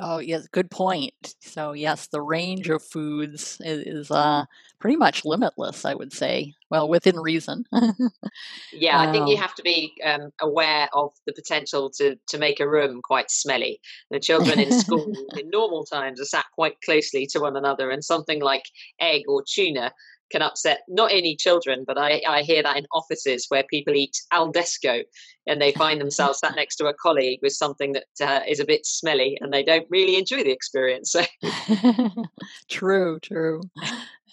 Oh, 0.00 0.18
yes, 0.18 0.46
good 0.48 0.70
point. 0.70 1.34
So, 1.40 1.72
yes, 1.72 2.06
the 2.08 2.20
range 2.20 2.68
of 2.68 2.82
foods 2.82 3.58
is, 3.60 3.86
is 3.86 4.10
uh, 4.10 4.44
pretty 4.78 4.96
much 4.96 5.24
limitless, 5.24 5.84
I 5.84 5.94
would 5.94 6.12
say. 6.12 6.54
Well, 6.70 6.88
within 6.88 7.18
reason. 7.18 7.64
yeah, 8.72 9.00
I 9.00 9.10
think 9.10 9.28
you 9.28 9.36
have 9.36 9.54
to 9.56 9.62
be 9.62 9.94
um, 10.04 10.30
aware 10.40 10.88
of 10.92 11.12
the 11.26 11.32
potential 11.32 11.90
to, 11.98 12.16
to 12.28 12.38
make 12.38 12.60
a 12.60 12.68
room 12.68 13.00
quite 13.02 13.30
smelly. 13.30 13.80
The 14.10 14.20
children 14.20 14.58
in 14.58 14.72
school 14.72 15.12
in 15.36 15.50
normal 15.50 15.84
times 15.84 16.20
are 16.20 16.26
sat 16.26 16.46
quite 16.54 16.80
closely 16.82 17.26
to 17.28 17.40
one 17.40 17.56
another, 17.56 17.90
and 17.90 18.04
something 18.04 18.40
like 18.40 18.64
egg 19.00 19.22
or 19.28 19.42
tuna 19.46 19.92
can 20.30 20.42
upset 20.42 20.80
not 20.88 21.12
only 21.12 21.36
children, 21.36 21.84
but 21.86 21.98
I, 21.98 22.22
I 22.28 22.42
hear 22.42 22.62
that 22.62 22.76
in 22.76 22.86
offices 22.92 23.46
where 23.48 23.64
people 23.64 23.94
eat 23.94 24.16
al 24.30 24.52
desco 24.52 25.04
and 25.46 25.60
they 25.60 25.72
find 25.72 26.00
themselves 26.00 26.40
sat 26.40 26.56
next 26.56 26.76
to 26.76 26.86
a 26.86 26.94
colleague 26.94 27.40
with 27.42 27.52
something 27.52 27.92
that 27.92 28.04
uh, 28.20 28.40
is 28.46 28.60
a 28.60 28.64
bit 28.64 28.84
smelly 28.84 29.38
and 29.40 29.52
they 29.52 29.62
don't 29.62 29.86
really 29.90 30.16
enjoy 30.16 30.42
the 30.42 30.50
experience. 30.50 31.12
So. 31.12 31.22
true, 32.68 33.18
true. 33.20 33.62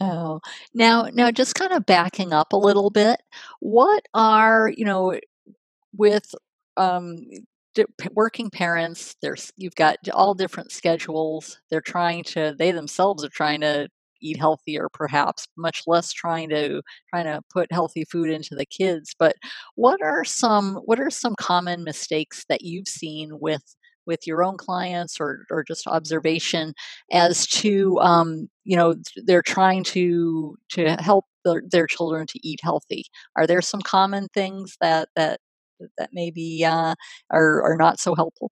Oh. 0.02 0.42
Now, 0.74 1.08
now, 1.14 1.32
just 1.32 1.56
kind 1.56 1.72
of 1.72 1.86
backing 1.86 2.34
up 2.34 2.54
a 2.54 2.58
little 2.58 2.90
bit, 2.90 3.22
what 3.60 4.06
are 4.14 4.70
you 4.75 4.86
know 4.86 5.20
with 5.96 6.36
um, 6.78 7.25
working 8.12 8.50
parents? 8.50 9.16
There's 9.22 9.54
you've 9.56 9.75
got 9.75 9.98
all 10.14 10.34
different 10.34 10.72
schedules. 10.72 11.60
They're 11.70 11.82
trying 11.82 12.24
to. 12.25 12.56
They 12.58 12.72
themselves 12.72 13.24
are 13.24 13.30
trying 13.30 13.62
to 13.62 13.90
eat 14.25 14.38
healthier 14.38 14.88
perhaps 14.94 15.48
much 15.58 15.84
less 15.88 16.12
trying 16.12 16.50
to 16.50 16.82
trying 17.10 17.25
to 17.25 17.41
put 17.53 17.72
healthy 17.72 18.05
food 18.05 18.29
into 18.29 18.55
the 18.55 18.65
kids 18.65 19.15
but 19.17 19.36
what 19.75 20.01
are 20.01 20.24
some 20.24 20.75
what 20.86 21.00
are 21.00 21.10
some 21.10 21.36
common 21.36 21.84
mistakes 21.84 22.46
that 22.50 22.62
you've 22.62 22.88
seen 22.88 23.39
with 23.39 23.75
with 24.05 24.27
your 24.27 24.44
own 24.44 24.55
clients 24.58 25.20
or, 25.20 25.46
or 25.50 25.63
just 25.63 25.88
observation 25.88 26.74
as 27.12 27.48
to 27.48 27.98
um, 28.00 28.48
you 28.63 28.75
know 28.77 28.96
they're 29.25 29.41
trying 29.41 29.84
to 29.84 30.55
to 30.70 30.96
help 31.00 31.25
their, 31.46 31.63
their 31.70 31.88
children 31.88 32.27
to 32.27 32.39
eat 32.44 32.60
healthy? 32.62 33.05
Are 33.38 33.48
there 33.48 33.62
some 33.62 33.82
common 33.82 34.27
things 34.34 34.75
that 34.82 35.10
that 35.15 35.39
that 35.98 36.10
maybe 36.13 36.63
uh, 36.65 36.96
are, 37.32 37.63
are 37.63 37.77
not 37.77 38.00
so 38.00 38.15
helpful 38.15 38.51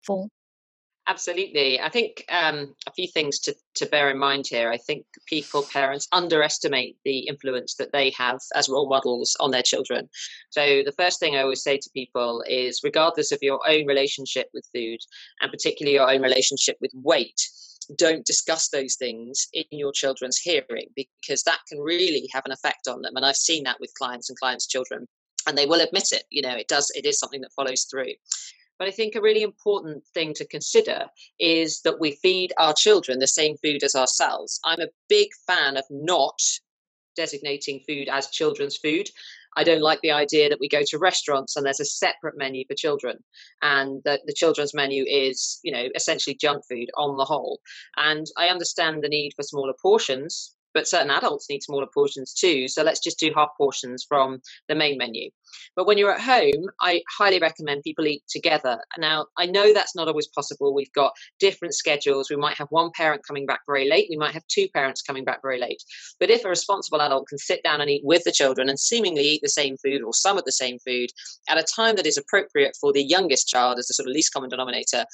Absolutely. 1.11 1.77
I 1.77 1.89
think 1.89 2.23
um, 2.29 2.73
a 2.87 2.91
few 2.93 3.05
things 3.05 3.37
to, 3.39 3.53
to 3.75 3.85
bear 3.85 4.09
in 4.09 4.17
mind 4.17 4.47
here. 4.47 4.71
I 4.71 4.77
think 4.77 5.05
people, 5.25 5.61
parents, 5.61 6.07
underestimate 6.13 6.95
the 7.03 7.27
influence 7.27 7.75
that 7.75 7.91
they 7.91 8.11
have 8.11 8.39
as 8.55 8.69
role 8.69 8.87
models 8.87 9.35
on 9.41 9.51
their 9.51 9.61
children. 9.61 10.07
So, 10.51 10.83
the 10.85 10.93
first 10.97 11.19
thing 11.19 11.35
I 11.35 11.41
always 11.41 11.63
say 11.63 11.77
to 11.77 11.89
people 11.93 12.45
is 12.47 12.79
regardless 12.81 13.33
of 13.33 13.39
your 13.41 13.59
own 13.69 13.87
relationship 13.87 14.47
with 14.53 14.65
food, 14.73 14.99
and 15.41 15.51
particularly 15.51 15.95
your 15.95 16.09
own 16.09 16.21
relationship 16.21 16.77
with 16.79 16.91
weight, 16.93 17.41
don't 17.97 18.25
discuss 18.25 18.69
those 18.69 18.95
things 18.95 19.49
in 19.51 19.65
your 19.69 19.91
children's 19.91 20.37
hearing 20.37 20.87
because 20.95 21.43
that 21.43 21.59
can 21.67 21.79
really 21.79 22.29
have 22.31 22.45
an 22.45 22.53
effect 22.53 22.87
on 22.87 23.01
them. 23.01 23.17
And 23.17 23.25
I've 23.25 23.35
seen 23.35 23.65
that 23.65 23.81
with 23.81 23.93
clients 23.95 24.29
and 24.29 24.39
clients' 24.39 24.65
children 24.65 25.07
and 25.45 25.57
they 25.57 25.65
will 25.65 25.81
admit 25.81 26.11
it 26.11 26.23
you 26.29 26.39
know 26.39 26.55
it 26.55 26.67
does 26.67 26.91
it 26.93 27.03
is 27.03 27.17
something 27.17 27.41
that 27.41 27.51
follows 27.53 27.87
through 27.89 28.13
but 28.81 28.87
I 28.87 28.91
think 28.91 29.13
a 29.13 29.21
really 29.21 29.43
important 29.43 30.03
thing 30.15 30.33
to 30.33 30.47
consider 30.47 31.05
is 31.39 31.81
that 31.81 31.99
we 31.99 32.13
feed 32.13 32.51
our 32.57 32.73
children 32.73 33.19
the 33.19 33.27
same 33.27 33.55
food 33.57 33.83
as 33.83 33.93
ourselves. 33.93 34.59
I'm 34.65 34.79
a 34.79 34.89
big 35.07 35.27
fan 35.45 35.77
of 35.77 35.83
not 35.91 36.41
designating 37.15 37.81
food 37.87 38.09
as 38.09 38.31
children's 38.31 38.77
food. 38.77 39.07
I 39.55 39.63
don't 39.63 39.83
like 39.83 40.01
the 40.01 40.09
idea 40.09 40.49
that 40.49 40.59
we 40.59 40.67
go 40.67 40.81
to 40.87 40.97
restaurants 40.97 41.55
and 41.55 41.63
there's 41.63 41.79
a 41.79 41.85
separate 41.85 42.39
menu 42.39 42.65
for 42.67 42.73
children, 42.73 43.19
and 43.61 44.01
that 44.03 44.21
the 44.25 44.33
children's 44.33 44.73
menu 44.73 45.05
is, 45.07 45.59
you 45.61 45.71
know, 45.71 45.89
essentially 45.93 46.35
junk 46.35 46.63
food 46.67 46.89
on 46.97 47.17
the 47.17 47.25
whole. 47.25 47.59
And 47.97 48.25
I 48.35 48.47
understand 48.47 49.03
the 49.03 49.09
need 49.09 49.33
for 49.35 49.43
smaller 49.43 49.75
portions, 49.79 50.55
but 50.73 50.87
certain 50.87 51.11
adults 51.11 51.47
need 51.49 51.63
smaller 51.63 51.87
portions 51.93 52.33
too. 52.33 52.67
So 52.67 52.83
let's 52.83 52.99
just 52.99 53.19
do 53.19 53.31
half 53.35 53.49
portions 53.57 54.05
from 54.07 54.41
the 54.67 54.75
main 54.75 54.97
menu. 54.97 55.29
But 55.75 55.85
when 55.85 55.97
you're 55.97 56.13
at 56.13 56.21
home, 56.21 56.69
I 56.81 57.01
highly 57.17 57.39
recommend 57.39 57.83
people 57.83 58.07
eat 58.07 58.23
together. 58.29 58.79
Now, 58.97 59.27
I 59.37 59.45
know 59.45 59.73
that's 59.73 59.95
not 59.95 60.07
always 60.07 60.27
possible. 60.27 60.73
We've 60.73 60.91
got 60.93 61.13
different 61.39 61.73
schedules. 61.73 62.29
We 62.29 62.35
might 62.35 62.57
have 62.57 62.67
one 62.69 62.91
parent 62.95 63.25
coming 63.25 63.45
back 63.45 63.61
very 63.65 63.89
late. 63.89 64.07
We 64.09 64.17
might 64.17 64.33
have 64.33 64.47
two 64.47 64.67
parents 64.73 65.01
coming 65.01 65.25
back 65.25 65.41
very 65.41 65.59
late. 65.59 65.83
But 66.19 66.29
if 66.29 66.45
a 66.45 66.49
responsible 66.49 67.01
adult 67.01 67.27
can 67.27 67.37
sit 67.37 67.63
down 67.63 67.81
and 67.81 67.89
eat 67.89 68.03
with 68.03 68.23
the 68.23 68.31
children 68.31 68.69
and 68.69 68.79
seemingly 68.79 69.23
eat 69.23 69.41
the 69.43 69.49
same 69.49 69.77
food 69.77 70.01
or 70.01 70.13
some 70.13 70.37
of 70.37 70.45
the 70.45 70.51
same 70.51 70.79
food 70.79 71.09
at 71.49 71.57
a 71.57 71.63
time 71.63 71.95
that 71.95 72.05
is 72.05 72.17
appropriate 72.17 72.77
for 72.79 72.93
the 72.93 73.03
youngest 73.03 73.47
child 73.47 73.79
as 73.79 73.87
the 73.87 73.93
sort 73.93 74.07
of 74.07 74.13
least 74.13 74.33
common 74.33 74.49
denominator, 74.49 75.05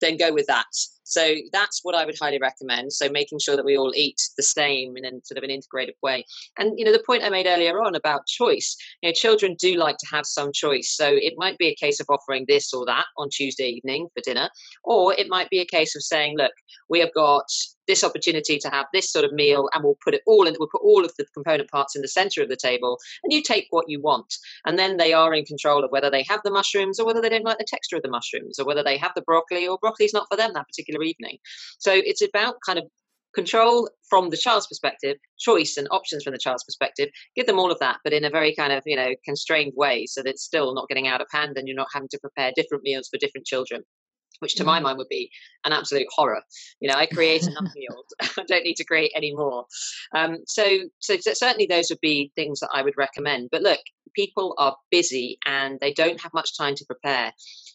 then 0.00 0.16
go 0.16 0.32
with 0.32 0.46
that. 0.46 0.66
So 1.04 1.36
that's 1.52 1.80
what 1.82 1.94
I 1.94 2.04
would 2.04 2.16
highly 2.20 2.38
recommend. 2.38 2.92
So 2.92 3.08
making 3.08 3.38
sure 3.38 3.54
that 3.54 3.64
we 3.64 3.78
all 3.78 3.92
eat 3.94 4.20
the 4.36 4.42
same 4.42 4.96
in 4.96 5.04
a 5.04 5.10
sort 5.22 5.38
of 5.38 5.44
an 5.44 5.50
integrated 5.50 5.94
way. 6.02 6.24
And 6.58 6.78
you 6.78 6.84
know, 6.84 6.92
the 6.92 7.02
point 7.06 7.22
I 7.22 7.28
made 7.28 7.46
earlier 7.46 7.80
on 7.80 7.94
about 7.94 8.26
choice, 8.26 8.76
you 9.02 9.08
know, 9.08 9.12
children 9.12 9.56
do 9.58 9.76
like 9.76 9.98
to 9.98 10.06
have 10.10 10.26
some 10.26 10.52
choice. 10.52 10.94
So 10.96 11.08
it 11.08 11.34
might 11.36 11.58
be 11.58 11.68
a 11.68 11.76
case 11.76 12.00
of 12.00 12.06
offering 12.08 12.44
this 12.48 12.74
or 12.74 12.84
that 12.86 13.06
on 13.16 13.28
Tuesday 13.30 13.68
evening 13.68 14.08
for 14.14 14.22
dinner, 14.24 14.50
or 14.82 15.14
it 15.14 15.28
might 15.28 15.48
be 15.48 15.60
a 15.60 15.64
case 15.64 15.94
of 15.94 16.02
saying, 16.02 16.36
look, 16.36 16.52
we 16.88 16.98
have 17.00 17.14
got 17.14 17.46
this 17.86 18.04
opportunity 18.04 18.58
to 18.58 18.68
have 18.68 18.86
this 18.92 19.10
sort 19.10 19.24
of 19.24 19.32
meal 19.32 19.68
and 19.72 19.84
we'll 19.84 19.98
put 20.02 20.14
it 20.14 20.22
all 20.26 20.46
in 20.46 20.56
we'll 20.58 20.68
put 20.68 20.82
all 20.82 21.04
of 21.04 21.12
the 21.18 21.26
component 21.34 21.70
parts 21.70 21.96
in 21.96 22.02
the 22.02 22.08
center 22.08 22.42
of 22.42 22.48
the 22.48 22.56
table 22.56 22.98
and 23.22 23.32
you 23.32 23.42
take 23.42 23.66
what 23.70 23.88
you 23.88 24.00
want. 24.00 24.34
And 24.64 24.78
then 24.78 24.96
they 24.96 25.12
are 25.12 25.34
in 25.34 25.44
control 25.44 25.84
of 25.84 25.90
whether 25.90 26.10
they 26.10 26.24
have 26.28 26.40
the 26.44 26.50
mushrooms 26.50 26.98
or 26.98 27.06
whether 27.06 27.20
they 27.20 27.28
don't 27.28 27.44
like 27.44 27.58
the 27.58 27.66
texture 27.66 27.96
of 27.96 28.02
the 28.02 28.10
mushrooms 28.10 28.58
or 28.58 28.66
whether 28.66 28.82
they 28.82 28.96
have 28.98 29.12
the 29.14 29.22
broccoli 29.22 29.66
or 29.66 29.78
broccoli's 29.78 30.14
not 30.14 30.26
for 30.30 30.36
them 30.36 30.52
that 30.54 30.66
particular 30.66 31.02
evening. 31.02 31.38
So 31.78 31.92
it's 31.92 32.22
about 32.22 32.56
kind 32.64 32.78
of 32.78 32.84
control 33.34 33.90
from 34.08 34.30
the 34.30 34.36
child's 34.36 34.66
perspective 34.66 35.18
choice 35.38 35.76
and 35.76 35.86
options 35.90 36.24
from 36.24 36.32
the 36.32 36.38
child's 36.38 36.64
perspective. 36.64 37.10
Give 37.34 37.46
them 37.46 37.58
all 37.58 37.70
of 37.70 37.78
that 37.80 37.98
but 38.02 38.12
in 38.12 38.24
a 38.24 38.30
very 38.30 38.54
kind 38.54 38.72
of 38.72 38.82
you 38.86 38.96
know 38.96 39.14
constrained 39.24 39.74
way 39.76 40.06
so 40.06 40.22
that 40.22 40.30
it's 40.30 40.44
still 40.44 40.74
not 40.74 40.88
getting 40.88 41.06
out 41.06 41.20
of 41.20 41.26
hand 41.30 41.56
and 41.56 41.68
you're 41.68 41.76
not 41.76 41.88
having 41.92 42.08
to 42.08 42.18
prepare 42.18 42.52
different 42.56 42.84
meals 42.84 43.08
for 43.08 43.18
different 43.18 43.46
children 43.46 43.82
which 44.40 44.54
to 44.56 44.64
my 44.64 44.78
mm. 44.78 44.84
mind 44.84 44.98
would 44.98 45.08
be 45.08 45.30
an 45.64 45.72
absolute 45.72 46.06
horror. 46.10 46.40
You 46.80 46.88
know, 46.88 46.96
I 46.96 47.06
create 47.06 47.42
enough 47.46 47.72
meals; 47.74 48.06
I 48.38 48.44
don't 48.46 48.64
need 48.64 48.76
to 48.76 48.84
create 48.84 49.12
any 49.14 49.34
more. 49.34 49.66
Um, 50.14 50.38
so, 50.46 50.64
so, 50.98 51.16
so, 51.18 51.32
certainly 51.34 51.66
those 51.66 51.90
would 51.90 52.00
be 52.00 52.32
things 52.34 52.60
that 52.60 52.70
I 52.72 52.82
would 52.82 52.96
recommend. 52.96 53.48
But 53.50 53.62
look, 53.62 53.80
people 54.14 54.54
are 54.58 54.76
busy 54.90 55.38
and 55.46 55.78
they 55.80 55.92
don't 55.92 56.20
have 56.20 56.34
much 56.34 56.56
time 56.56 56.74
to 56.74 56.84
prepare. 56.86 57.32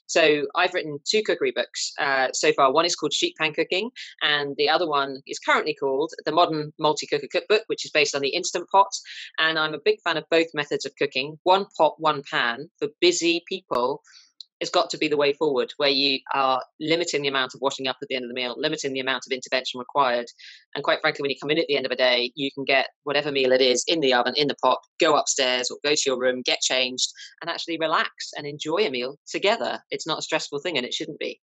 So 0.08 0.46
I've 0.56 0.74
written 0.74 1.00
two 1.10 1.24
cookery 1.24 1.54
books 1.56 1.94
uh, 1.98 2.28
so 2.34 2.52
far. 2.52 2.74
One 2.74 2.86
is 2.86 2.98
called 2.98 3.14
Sheet 3.14 3.38
Pan 3.38 3.54
Cooking, 3.54 3.92
and 4.22 4.56
the 4.58 4.68
other 4.68 4.86
one 4.86 5.22
is 5.26 5.40
currently 5.40 5.74
called 5.74 6.12
The 6.26 6.34
Modern 6.34 6.74
Multi 6.80 7.08
Cooker 7.08 7.30
Cookbook, 7.32 7.64
which 7.68 7.86
is 7.86 7.92
based 7.92 8.14
on 8.14 8.22
the 8.22 8.36
Instant 8.36 8.68
Pot. 8.70 8.90
And 9.40 9.58
I'm 9.58 9.74
a 9.74 9.80
big 9.86 10.02
fan 10.04 10.18
of 10.18 10.26
both 10.30 10.48
methods 10.54 10.86
of 10.86 10.92
cooking: 10.98 11.40
one 11.44 11.66
pot, 11.78 11.96
one 11.98 12.24
pan 12.30 12.70
for 12.78 12.90
busy 13.00 13.44
people 13.48 14.02
has 14.62 14.70
got 14.70 14.90
to 14.92 14.98
be 14.98 15.08
the 15.08 15.18
way 15.18 15.34
forward, 15.34 15.74
where 15.78 15.90
you 15.90 16.20
are 16.34 16.64
limiting 16.80 17.24
the 17.24 17.28
amount 17.28 17.54
of 17.54 17.62
washing 17.62 17.88
up 17.88 17.98
at 18.02 18.08
the 18.08 18.16
end 18.16 18.24
of 18.24 18.30
the 18.30 18.36
meal, 18.36 18.56
limiting 18.58 18.94
the 18.94 19.00
amount 19.00 19.24
of 19.28 19.34
intervention 19.34 19.80
required. 19.80 20.28
And 20.76 20.84
quite 20.84 21.02
frankly, 21.02 21.24
when 21.24 21.32
you 21.32 21.38
come 21.42 21.50
in 21.50 21.60
at 21.60 21.66
the 21.68 21.76
end 21.76 21.86
of 21.86 21.92
a 21.92 21.96
day, 21.96 22.32
you 22.36 22.50
can 22.52 22.64
get 22.64 22.88
whatever 23.04 23.32
meal 23.32 23.52
it 23.52 23.62
is 23.62 23.84
in 23.88 24.00
the 24.00 24.14
oven, 24.14 24.34
in 24.38 24.48
the 24.48 24.56
pot, 24.64 24.78
go 25.00 25.18
upstairs 25.18 25.70
or 25.70 25.78
go 25.84 25.96
to 25.96 26.04
your 26.06 26.20
room, 26.20 26.44
get 26.46 26.62
changed, 26.62 27.10
and 27.42 27.50
actually 27.50 27.78
relax 27.80 28.32
and 28.38 28.46
enjoy 28.48 28.78
a 28.78 28.90
meal 28.90 29.18
together. 29.28 29.80
It's 29.90 30.08
not 30.08 30.20
a 30.20 30.24
stressful 30.24 30.60
thing, 30.60 30.78
and 30.78 30.86
it 30.86 30.94
shouldn't 30.94 31.20
be. 31.20 31.42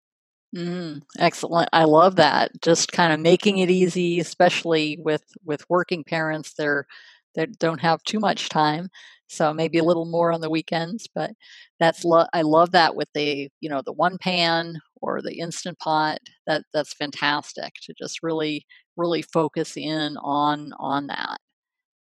Mm, 0.55 1.03
excellent. 1.19 1.69
I 1.73 1.85
love 1.85 2.17
that. 2.17 2.51
Just 2.63 2.93
kind 2.93 3.13
of 3.13 3.21
making 3.21 3.59
it 3.59 3.71
easy, 3.71 4.21
especially 4.21 4.99
with 5.01 5.25
with 5.45 5.65
working 5.69 6.05
parents. 6.05 6.55
They're 6.55 6.87
that 7.35 7.59
don't 7.59 7.81
have 7.81 8.03
too 8.05 8.21
much 8.21 8.49
time 8.49 8.89
so 9.35 9.53
maybe 9.53 9.79
a 9.79 9.85
little 9.85 10.05
more 10.07 10.33
on 10.33 10.41
the 10.41 10.51
weekends 10.51 11.09
but 11.15 11.33
that's 11.81 12.05
lo- 12.05 12.27
i 12.33 12.43
love 12.43 12.73
that 12.73 12.97
with 12.97 13.09
the 13.15 13.49
you 13.61 13.69
know 13.69 13.83
the 13.85 13.93
one 13.93 14.19
pan 14.19 14.79
or 15.03 15.21
the 15.23 15.39
instant 15.39 15.79
pot 15.79 16.19
that 16.47 16.63
that's 16.73 16.95
fantastic 16.95 17.73
to 17.83 17.95
just 17.99 18.23
really 18.23 18.65
really 18.97 19.23
focus 19.23 19.77
in 19.77 20.17
on 20.19 20.73
on 20.79 21.07
that. 21.09 21.39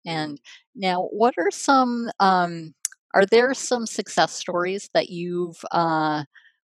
And 0.06 0.40
now 0.76 1.04
what 1.12 1.36
are 1.38 1.52
some 1.52 2.10
um, 2.20 2.74
are 3.14 3.26
there 3.26 3.54
some 3.54 3.86
success 3.86 4.34
stories 4.34 4.90
that 4.94 5.10
you've 5.10 5.60
uh, 5.72 6.24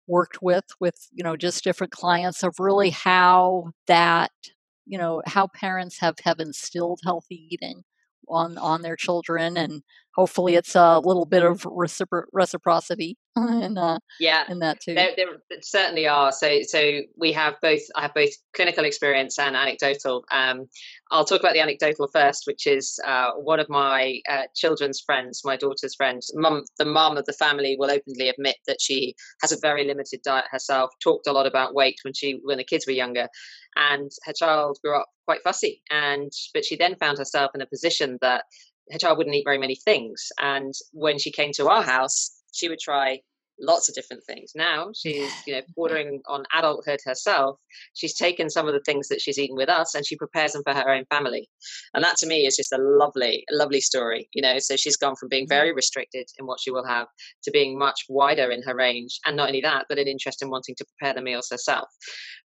worked 0.08 0.41
with 0.41 0.65
with 0.80 0.96
you 1.13 1.24
know 1.24 1.38
just 1.38 1.63
different 1.63 1.91
clients 1.94 2.44
of 2.44 2.56
really 2.60 2.91
how 2.91 3.72
that 3.88 4.32
you 4.86 4.98
know 4.98 5.22
how 5.27 5.48
parents 5.56 6.00
have 6.00 6.15
have 6.24 6.39
instilled 6.39 7.01
healthy 7.06 7.48
eating 7.51 7.84
on 8.27 8.57
on 8.57 8.81
their 8.81 8.95
children 8.95 9.57
and 9.57 9.83
hopefully 10.13 10.55
it's 10.55 10.75
a 10.75 10.99
little 10.99 11.25
bit 11.25 11.43
of 11.43 11.61
recipro- 11.63 12.25
reciprocity 12.33 13.17
in, 13.37 13.77
uh, 13.77 13.97
yeah. 14.19 14.43
in 14.49 14.59
that 14.59 14.81
too. 14.81 14.93
There, 14.93 15.11
there, 15.15 15.27
certainly 15.61 16.05
are. 16.07 16.31
So 16.33 16.61
so 16.63 16.99
we 17.15 17.31
have 17.31 17.55
both 17.61 17.79
i 17.95 18.01
have 18.01 18.13
both 18.13 18.31
clinical 18.53 18.83
experience 18.83 19.39
and 19.39 19.55
anecdotal. 19.55 20.25
Um, 20.31 20.67
i'll 21.11 21.25
talk 21.25 21.39
about 21.39 21.53
the 21.53 21.61
anecdotal 21.61 22.07
first 22.07 22.43
which 22.45 22.67
is 22.67 22.99
uh, 23.05 23.31
one 23.31 23.59
of 23.59 23.69
my 23.69 24.19
uh, 24.29 24.43
children's 24.55 24.99
friends 24.99 25.41
my 25.45 25.55
daughter's 25.55 25.95
friends 25.95 26.31
mum 26.35 26.63
the 26.77 26.85
mum 26.85 27.17
of 27.17 27.25
the 27.25 27.33
family 27.33 27.75
will 27.79 27.91
openly 27.91 28.29
admit 28.29 28.57
that 28.67 28.81
she 28.81 29.15
has 29.41 29.51
a 29.51 29.57
very 29.61 29.85
limited 29.85 30.21
diet 30.23 30.45
herself 30.51 30.91
talked 31.01 31.27
a 31.27 31.31
lot 31.31 31.45
about 31.45 31.73
weight 31.73 31.99
when 32.03 32.13
she 32.13 32.39
when 32.43 32.57
the 32.57 32.63
kids 32.63 32.85
were 32.85 32.93
younger 32.93 33.27
and 33.75 34.11
her 34.25 34.33
child 34.33 34.77
grew 34.83 34.97
up 34.97 35.07
quite 35.25 35.41
fussy 35.43 35.81
and 35.89 36.31
but 36.53 36.65
she 36.65 36.75
then 36.75 36.95
found 36.95 37.17
herself 37.17 37.51
in 37.55 37.61
a 37.61 37.65
position 37.67 38.17
that 38.21 38.43
her 38.91 38.97
child 38.97 39.17
wouldn't 39.17 39.35
eat 39.35 39.45
very 39.45 39.57
many 39.57 39.75
things. 39.75 40.29
And 40.39 40.73
when 40.91 41.17
she 41.17 41.31
came 41.31 41.51
to 41.53 41.69
our 41.69 41.83
house, 41.83 42.41
she 42.53 42.69
would 42.69 42.79
try 42.79 43.21
lots 43.62 43.88
of 43.88 43.96
different 43.96 44.24
things. 44.25 44.51
Now 44.56 44.91
she's, 44.96 45.32
you 45.46 45.53
know, 45.53 45.62
bordering 45.75 46.22
on 46.27 46.44
adulthood 46.58 47.00
herself. 47.06 47.58
She's 47.94 48.15
taken 48.15 48.50
some 48.50 48.68
of 48.68 48.74
the 48.74 48.82
things 48.86 49.08
that 49.08 49.22
she's 49.22 49.38
eaten 49.38 49.56
with 49.56 49.70
us 49.70 49.96
and 49.96 50.06
she 50.06 50.18
prepares 50.18 50.53
them 50.53 50.63
for 50.63 50.74
her 50.74 50.89
own 50.89 51.06
family. 51.10 51.50
And 51.94 52.03
that 52.03 52.18
to 52.18 52.27
me 52.27 52.46
is 52.46 52.58
just 52.58 52.74
a 52.74 52.77
lovely, 52.77 53.46
lovely 53.51 53.82
story. 53.82 54.27
You 54.34 54.41
know, 54.41 54.60
so 54.60 54.75
she's 54.75 54.98
gone 54.98 55.15
from 55.15 55.30
being 55.30 55.46
mm-hmm. 55.46 55.56
very 55.56 55.74
restricted 55.74 56.27
in 56.39 56.46
what 56.46 56.60
she 56.60 56.72
will 56.72 56.86
have 56.86 57.08
to 57.44 57.51
being 57.51 57.77
much 57.77 58.01
wider 58.10 58.51
in 58.51 58.63
her 58.63 58.75
range. 58.75 59.20
And 59.25 59.38
not 59.38 59.48
only 59.48 59.62
that, 59.62 59.86
but 59.88 60.00
an 60.00 60.08
interest 60.08 60.41
in 60.41 60.50
wanting 60.50 60.75
to 60.75 60.86
prepare 60.86 61.13
the 61.13 61.22
meals 61.22 61.48
herself. 61.51 61.88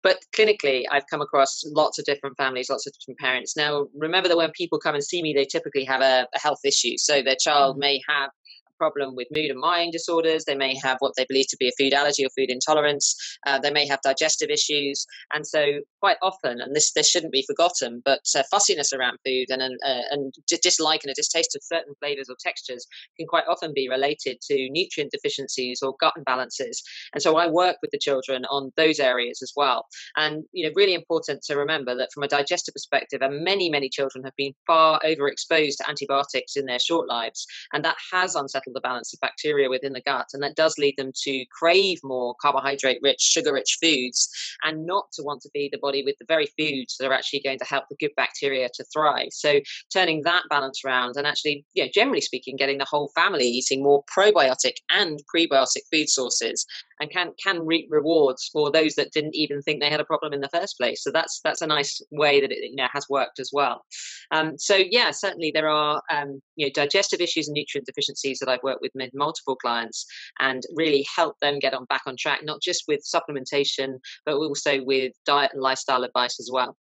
But 0.03 0.19
clinically, 0.37 0.85
I've 0.89 1.07
come 1.11 1.21
across 1.21 1.65
lots 1.67 1.99
of 1.99 2.05
different 2.05 2.37
families, 2.37 2.71
lots 2.71 2.87
of 2.87 2.93
different 2.93 3.19
parents. 3.19 3.57
Now, 3.57 3.89
remember 3.97 4.29
that 4.29 4.37
when 4.37 4.53
people 4.53 4.79
come 4.79 4.95
and 4.95 5.03
see 5.03 5.21
me, 5.21 5.33
they 5.33 5.45
typically 5.45 5.85
have 5.85 6.01
a, 6.01 6.29
a 6.33 6.39
health 6.39 6.61
issue. 6.65 6.97
So 6.97 7.23
their 7.23 7.35
child 7.35 7.77
mm. 7.77 7.81
may 7.81 8.01
have 8.09 8.31
problem 8.79 9.15
with 9.15 9.29
mood 9.35 9.51
and 9.51 9.61
mind 9.61 9.93
disorders. 9.93 10.45
They 10.45 10.55
may 10.55 10.77
have 10.83 10.97
what 11.01 11.15
they 11.17 11.27
believe 11.29 11.49
to 11.49 11.57
be 11.59 11.69
a 11.69 11.73
food 11.79 11.95
allergy 11.95 12.25
or 12.25 12.31
food 12.37 12.51
intolerance. 12.51 13.15
Uh, 13.47 13.59
they 13.59 13.71
may 13.71 13.87
have 13.87 14.01
digestive 14.03 14.51
issues. 14.51 15.07
And 15.35 15.47
so, 15.47 15.81
quite 16.01 16.17
often, 16.23 16.61
and 16.61 16.75
this, 16.75 16.93
this 16.93 17.11
shouldn't 17.11 17.33
be 17.33 17.45
forgotten, 17.47 18.03
but 18.05 18.21
uh, 18.37 18.43
fussiness 18.51 18.93
around 18.93 19.19
food 19.25 19.47
and, 19.51 19.63
uh, 19.63 20.03
and 20.11 20.35
dislike 20.63 21.01
and 21.03 21.11
a 21.11 21.15
distaste 21.15 21.57
of 21.57 21.63
certain 21.65 21.95
flavors 22.01 22.29
or 22.29 22.37
textures 22.41 22.87
can 23.17 23.27
quite 23.27 23.45
often 23.49 23.73
be 23.75 23.89
related 23.89 24.39
to 24.43 24.69
nutrient 24.71 25.13
deficiencies 25.13 25.83
or 25.83 25.95
gut 26.01 26.15
imbalances. 26.19 26.79
And 27.13 27.23
so, 27.23 27.37
I 27.37 27.49
work 27.49 27.77
with 27.83 27.91
the 27.91 27.99
children 27.99 28.45
on 28.47 28.73
those 28.77 29.01
areas 29.01 29.41
as 29.43 29.53
well. 29.57 29.87
And, 30.17 30.45
you 30.53 30.67
know, 30.67 30.73
really 30.75 30.95
important 30.95 31.43
to 31.45 31.57
remember 31.57 31.97
that 31.97 32.11
from 32.13 32.23
a 32.23 32.29
digestive 32.29 32.75
perspective, 32.75 33.23
and 33.23 33.45
many, 33.45 33.69
many 33.69 33.89
children 33.89 34.25
have 34.25 34.37
been 34.37 34.53
far 34.67 35.01
overexposed 35.05 35.77
to 35.79 35.89
antibiotics 35.89 36.57
in 36.57 36.67
their 36.67 36.79
short 36.79 37.09
lives. 37.09 37.47
And 37.73 37.85
that 37.85 37.97
has 38.13 38.35
unsettled 38.35 38.66
the 38.75 38.81
balance 38.81 39.13
of 39.13 39.21
bacteria 39.21 39.69
within 39.69 39.93
the 39.93 40.01
gut. 40.01 40.27
And 40.33 40.43
that 40.43 40.57
does 40.57 40.79
lead 40.79 40.95
them 40.97 41.13
to 41.23 41.45
crave 41.47 42.01
more 42.03 42.35
carbohydrate 42.41 43.01
rich, 43.03 43.21
sugar 43.21 43.53
rich 43.53 43.79
foods 43.83 44.29
and 44.65 44.87
not 44.87 45.07
to 45.13 45.23
want 45.23 45.43
to 45.43 45.51
feed 45.51 45.73
the 45.73 45.79
body 45.79 46.03
with 46.05 46.17
the 46.19 46.27
very 46.27 46.47
foods 46.59 46.97
that 46.99 47.07
are 47.07 47.13
actually 47.13 47.41
going 47.41 47.59
to 47.59 47.65
help 47.65 47.85
the 47.89 47.97
good 47.97 48.13
bacteria 48.17 48.69
to 48.75 48.85
thrive. 48.93 49.29
So 49.33 49.61
turning 49.93 50.23
that 50.23 50.45
balance 50.51 50.83
around 50.85 51.17
and 51.17 51.27
actually, 51.27 51.65
you 51.75 51.85
know, 51.85 51.91
generally 51.93 52.21
speaking, 52.21 52.57
getting 52.57 52.79
the 52.79 52.87
whole 52.89 53.11
family 53.15 53.45
eating 53.45 53.83
more 53.83 54.05
probiotic 54.05 54.75
and 54.91 55.21
prebiotic 55.35 55.83
food 55.91 56.09
sources 56.09 56.67
and 57.01 57.11
can 57.11 57.33
can 57.43 57.65
reap 57.65 57.89
rewards 57.91 58.49
for 58.53 58.71
those 58.71 58.95
that 58.95 59.13
didn't 59.13 59.35
even 59.35 59.61
think 59.63 59.81
they 59.81 59.91
had 59.91 60.01
a 60.01 60.05
problem 60.05 60.33
in 60.33 60.41
the 60.41 60.49
first 60.49 60.77
place. 60.79 61.03
So 61.03 61.11
that's 61.11 61.41
that's 61.45 61.63
a 61.63 61.67
nice 61.67 62.01
way 62.11 62.41
that 62.41 62.51
it 62.51 62.59
you 62.71 62.77
know 62.77 62.89
has 62.93 63.07
worked 63.09 63.39
as 63.39 63.51
well. 63.53 63.85
Um, 64.31 64.59
so 64.59 64.77
yeah, 64.77 65.11
certainly 65.11 65.51
there 65.55 65.69
are 65.69 66.03
um, 66.11 66.41
you 66.57 66.67
know 66.67 66.73
digestive 66.75 67.21
issues 67.21 67.49
and 67.49 67.55
nutrient 67.55 67.87
deficiencies 67.87 68.39
that 68.39 68.49
I've 68.57 68.63
worked 68.63 68.83
with 68.83 68.93
multiple 69.15 69.57
clients 69.57 70.07
and 70.39 70.63
really 70.75 71.07
help 71.15 71.37
them 71.41 71.59
get 71.59 71.75
on 71.75 71.85
back 71.87 72.03
on 72.07 72.17
track, 72.17 72.41
not 72.43 72.61
just 72.63 72.85
with 72.89 73.01
supplementation 73.05 73.99
but 74.25 74.35
also 74.35 74.83
with 74.85 75.13
diet 75.25 75.53
and 75.53 75.63
lifestyle 75.63 76.05
advice 76.05 76.41
as 76.41 76.51
well. 76.53 76.77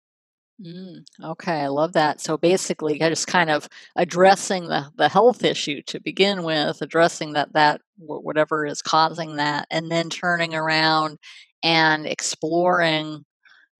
Mm, 0.65 1.05
okay, 1.25 1.61
I 1.61 1.69
love 1.69 1.95
that. 1.95 2.21
So 2.21 2.37
basically, 2.37 2.99
just 2.99 3.27
kind 3.27 3.49
of 3.49 3.67
addressing 3.97 4.69
the, 4.69 4.91
the 4.97 5.09
health 5.09 5.43
issue 5.43 5.81
to 5.87 6.01
begin 6.01 6.43
with, 6.43 6.83
addressing 6.83 7.33
that 7.33 7.55
that 7.55 7.81
whatever 7.97 8.67
is 8.67 8.83
causing 8.83 9.37
that, 9.37 9.67
and 9.71 9.91
then 9.91 10.11
turning 10.11 10.55
around 10.55 11.17
and 11.63 12.07
exploring 12.07 13.25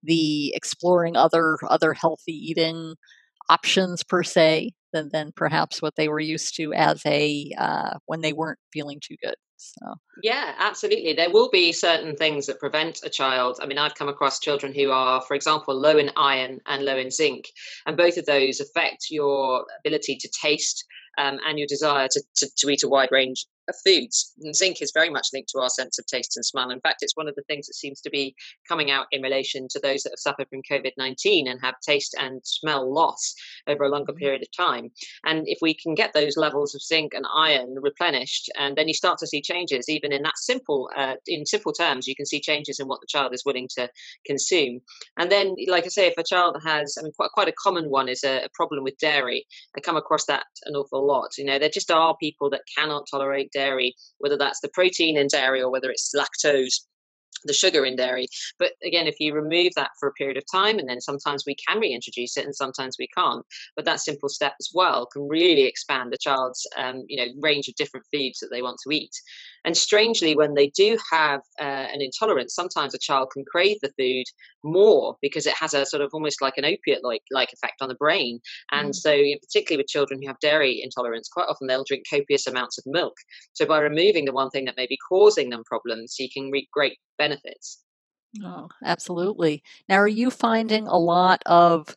the 0.03 0.53
exploring 0.55 1.15
other 1.15 1.59
other 1.69 1.93
healthy 1.93 2.33
eating 2.33 2.95
options 3.49 4.03
per 4.03 4.23
se 4.23 4.71
than 4.93 5.09
than 5.11 5.31
perhaps 5.35 5.81
what 5.81 5.95
they 5.95 6.07
were 6.07 6.19
used 6.19 6.55
to 6.55 6.73
as 6.73 7.01
a 7.05 7.51
uh, 7.57 7.97
when 8.05 8.21
they 8.21 8.33
weren't 8.33 8.59
feeling 8.73 8.99
too 9.05 9.15
good. 9.23 9.35
So 9.57 9.93
yeah, 10.23 10.55
absolutely. 10.57 11.13
There 11.13 11.29
will 11.29 11.49
be 11.49 11.71
certain 11.71 12.15
things 12.15 12.47
that 12.47 12.59
prevent 12.59 13.01
a 13.03 13.09
child. 13.09 13.59
I 13.61 13.67
mean, 13.67 13.77
I've 13.77 13.95
come 13.95 14.09
across 14.09 14.39
children 14.39 14.73
who 14.73 14.89
are, 14.89 15.21
for 15.21 15.35
example, 15.35 15.79
low 15.79 15.97
in 15.97 16.09
iron 16.17 16.59
and 16.65 16.83
low 16.83 16.97
in 16.97 17.11
zinc, 17.11 17.45
and 17.85 17.95
both 17.95 18.17
of 18.17 18.25
those 18.25 18.59
affect 18.59 19.05
your 19.11 19.65
ability 19.85 20.17
to 20.17 20.29
taste 20.41 20.83
um, 21.17 21.37
and 21.45 21.59
your 21.59 21.67
desire 21.67 22.07
to, 22.09 22.23
to, 22.37 22.49
to 22.57 22.69
eat 22.69 22.83
a 22.83 22.89
wide 22.89 23.09
range 23.11 23.45
of 23.67 23.75
foods. 23.85 24.33
And 24.41 24.55
zinc 24.55 24.81
is 24.81 24.91
very 24.93 25.09
much 25.09 25.27
linked 25.33 25.49
to 25.49 25.59
our 25.59 25.69
sense 25.69 25.99
of 25.99 26.05
taste 26.05 26.37
and 26.37 26.45
smell. 26.45 26.71
In 26.71 26.81
fact, 26.81 26.97
it's 27.01 27.15
one 27.15 27.27
of 27.27 27.35
the 27.35 27.43
things 27.43 27.67
that 27.67 27.75
seems 27.75 28.01
to 28.01 28.09
be 28.09 28.35
coming 28.67 28.91
out 28.91 29.07
in 29.11 29.21
relation 29.21 29.67
to 29.69 29.79
those 29.79 30.03
that 30.03 30.11
have 30.11 30.19
suffered 30.19 30.47
from 30.49 30.61
COVID 30.69 30.91
19 30.97 31.47
and 31.47 31.59
have 31.61 31.75
taste 31.85 32.15
and 32.19 32.41
smell 32.43 32.91
loss 32.91 33.33
over 33.67 33.83
a 33.83 33.89
longer 33.89 34.13
mm-hmm. 34.13 34.19
period 34.19 34.41
of 34.41 34.51
time. 34.55 34.91
And 35.25 35.43
if 35.47 35.59
we 35.61 35.73
can 35.73 35.95
get 35.95 36.13
those 36.13 36.37
levels 36.37 36.75
of 36.75 36.81
zinc 36.81 37.13
and 37.13 37.25
iron 37.35 37.75
replenished, 37.79 38.49
and 38.57 38.75
then 38.75 38.87
you 38.87 38.93
start 38.93 39.19
to 39.19 39.27
see 39.27 39.41
changes, 39.41 39.89
even 39.89 40.11
in 40.11 40.23
that 40.23 40.37
simple, 40.37 40.89
uh, 40.95 41.15
in 41.27 41.45
simple 41.45 41.73
terms, 41.73 42.07
you 42.07 42.15
can 42.15 42.25
see 42.25 42.39
changes 42.39 42.79
in 42.79 42.87
what 42.87 43.01
the 43.01 43.07
child 43.07 43.33
is 43.33 43.43
willing 43.45 43.67
to 43.77 43.89
consume. 44.25 44.81
And 45.17 45.31
then, 45.31 45.55
like 45.67 45.85
I 45.85 45.89
say, 45.89 46.07
if 46.07 46.17
a 46.17 46.23
child 46.23 46.57
has, 46.65 46.97
I 46.99 47.03
mean, 47.03 47.13
quite, 47.13 47.31
quite 47.31 47.47
a 47.47 47.53
common 47.61 47.89
one 47.89 48.09
is 48.09 48.23
a, 48.23 48.45
a 48.45 48.49
problem 48.53 48.83
with 48.83 48.97
dairy. 48.97 49.45
I 49.75 49.81
come 49.81 49.97
across 49.97 50.25
that 50.25 50.45
an 50.65 50.75
awful 50.75 51.05
lot. 51.05 51.37
You 51.37 51.45
know, 51.45 51.59
there 51.59 51.69
just 51.69 51.91
are 51.91 52.15
people 52.17 52.49
that 52.51 52.61
cannot 52.77 53.07
tolerate 53.09 53.50
dairy, 53.53 53.95
whether 54.19 54.37
that's 54.37 54.59
the 54.61 54.69
protein 54.69 55.17
in 55.17 55.27
dairy 55.27 55.61
or 55.61 55.71
whether 55.71 55.89
it's 55.89 56.13
lactose 56.15 56.81
the 57.43 57.53
sugar 57.53 57.85
in 57.85 57.95
dairy. 57.95 58.27
But 58.59 58.73
again, 58.83 59.07
if 59.07 59.19
you 59.19 59.33
remove 59.33 59.73
that 59.75 59.91
for 59.99 60.07
a 60.07 60.13
period 60.13 60.37
of 60.37 60.43
time, 60.51 60.79
and 60.79 60.87
then 60.87 61.01
sometimes 61.01 61.43
we 61.45 61.55
can 61.55 61.79
reintroduce 61.79 62.37
it, 62.37 62.45
and 62.45 62.55
sometimes 62.55 62.97
we 62.99 63.07
can't. 63.07 63.45
But 63.75 63.85
that 63.85 63.99
simple 63.99 64.29
step 64.29 64.53
as 64.59 64.69
well 64.73 65.07
can 65.07 65.27
really 65.27 65.63
expand 65.63 66.11
the 66.11 66.17
child's, 66.17 66.65
um, 66.77 67.03
you 67.07 67.17
know, 67.17 67.31
range 67.39 67.67
of 67.67 67.75
different 67.75 68.05
foods 68.13 68.39
that 68.39 68.49
they 68.51 68.61
want 68.61 68.79
to 68.83 68.95
eat. 68.95 69.11
And 69.63 69.77
strangely, 69.77 70.35
when 70.35 70.55
they 70.55 70.69
do 70.69 70.97
have 71.11 71.41
uh, 71.59 71.63
an 71.63 72.01
intolerance, 72.01 72.55
sometimes 72.55 72.95
a 72.95 72.99
child 72.99 73.29
can 73.31 73.45
crave 73.45 73.77
the 73.81 73.91
food 73.97 74.25
more 74.63 75.17
because 75.21 75.45
it 75.45 75.53
has 75.53 75.73
a 75.73 75.85
sort 75.85 76.01
of 76.01 76.11
almost 76.13 76.41
like 76.41 76.57
an 76.57 76.65
opiate 76.65 77.03
like 77.03 77.23
like 77.31 77.51
effect 77.53 77.81
on 77.81 77.89
the 77.89 77.95
brain. 77.95 78.39
And 78.71 78.89
mm. 78.89 78.95
so, 78.95 79.11
particularly 79.41 79.81
with 79.81 79.87
children 79.87 80.21
who 80.21 80.27
have 80.27 80.39
dairy 80.39 80.81
intolerance, 80.83 81.29
quite 81.29 81.47
often 81.47 81.67
they'll 81.67 81.83
drink 81.83 82.05
copious 82.09 82.47
amounts 82.47 82.77
of 82.77 82.83
milk. 82.87 83.13
So 83.53 83.65
by 83.65 83.79
removing 83.79 84.25
the 84.25 84.33
one 84.33 84.49
thing 84.49 84.65
that 84.65 84.77
may 84.77 84.87
be 84.87 84.97
causing 85.09 85.49
them 85.49 85.63
problems, 85.63 86.15
you 86.19 86.29
can 86.31 86.51
reap 86.51 86.69
great 86.71 86.97
benefits. 87.21 87.83
Oh, 88.43 88.69
absolutely. 88.83 89.63
Now, 89.89 89.97
are 89.97 90.07
you 90.07 90.31
finding 90.31 90.87
a 90.87 90.97
lot 90.97 91.41
of 91.45 91.95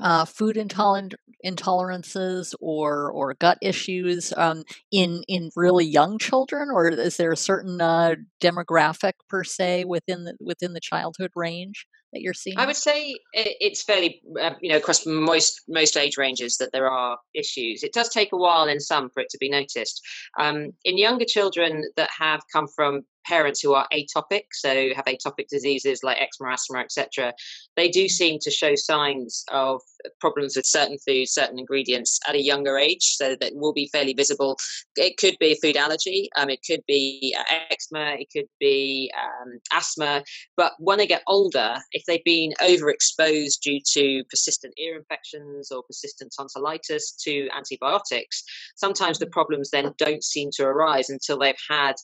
uh, 0.00 0.24
food 0.24 0.56
intolerant 0.56 1.14
intolerances 1.44 2.54
or 2.60 3.10
or 3.12 3.34
gut 3.34 3.58
issues 3.62 4.32
um, 4.36 4.64
in 4.92 5.22
in 5.28 5.50
really 5.56 5.84
young 5.86 6.18
children, 6.18 6.70
or 6.70 6.88
is 6.88 7.16
there 7.18 7.32
a 7.32 7.36
certain 7.36 7.80
uh, 7.80 8.14
demographic 8.42 9.12
per 9.28 9.44
se 9.44 9.84
within 9.86 10.24
the 10.24 10.36
within 10.40 10.72
the 10.74 10.80
childhood 10.80 11.30
range 11.36 11.86
that 12.14 12.22
you're 12.22 12.32
seeing? 12.32 12.58
I 12.58 12.66
would 12.66 12.76
say 12.76 13.14
it's 13.32 13.82
fairly 13.82 14.22
uh, 14.40 14.54
you 14.60 14.70
know 14.70 14.78
across 14.78 15.04
most 15.04 15.62
most 15.68 15.96
age 15.96 16.16
ranges 16.16 16.56
that 16.58 16.72
there 16.72 16.88
are 16.88 17.18
issues. 17.34 17.82
It 17.82 17.92
does 17.92 18.08
take 18.08 18.32
a 18.32 18.36
while 18.36 18.66
in 18.66 18.80
some 18.80 19.10
for 19.10 19.20
it 19.20 19.28
to 19.30 19.38
be 19.38 19.50
noticed. 19.50 20.00
Um, 20.38 20.70
in 20.84 20.96
younger 20.96 21.26
children 21.26 21.84
that 21.96 22.10
have 22.18 22.40
come 22.52 22.66
from 22.74 23.02
parents 23.24 23.60
who 23.60 23.74
are 23.74 23.86
atopic, 23.92 24.44
so 24.52 24.90
have 24.94 25.06
atopic 25.06 25.48
diseases 25.48 26.00
like 26.02 26.18
eczema, 26.20 26.52
asthma, 26.52 26.78
etc., 26.80 27.32
they 27.76 27.88
do 27.88 28.08
seem 28.08 28.38
to 28.40 28.50
show 28.50 28.74
signs 28.74 29.44
of 29.50 29.80
problems 30.20 30.56
with 30.56 30.66
certain 30.66 30.98
foods, 30.98 31.32
certain 31.32 31.58
ingredients 31.58 32.20
at 32.28 32.34
a 32.34 32.42
younger 32.42 32.78
age, 32.78 33.16
so 33.16 33.36
that 33.40 33.52
will 33.54 33.72
be 33.72 33.88
fairly 33.92 34.12
visible. 34.12 34.56
It 34.96 35.16
could 35.16 35.36
be 35.40 35.52
a 35.52 35.56
food 35.56 35.76
allergy, 35.76 36.28
um, 36.36 36.50
it 36.50 36.60
could 36.68 36.82
be 36.86 37.34
uh, 37.38 37.54
eczema, 37.70 38.16
it 38.18 38.28
could 38.32 38.48
be 38.60 39.10
um, 39.18 39.58
asthma, 39.72 40.22
but 40.56 40.72
when 40.78 40.98
they 40.98 41.06
get 41.06 41.22
older, 41.26 41.76
if 41.92 42.03
they've 42.06 42.24
been 42.24 42.52
overexposed 42.60 43.60
due 43.60 43.80
to 43.92 44.24
persistent 44.30 44.74
ear 44.78 44.96
infections 44.96 45.70
or 45.70 45.82
persistent 45.82 46.32
tonsillitis 46.36 47.12
to 47.24 47.48
antibiotics, 47.56 48.42
sometimes 48.76 49.18
the 49.18 49.26
problems 49.26 49.70
then 49.70 49.92
don't 49.98 50.24
seem 50.24 50.50
to 50.54 50.64
arise 50.64 51.10
until 51.10 51.38
they've 51.38 51.54
had 51.68 51.94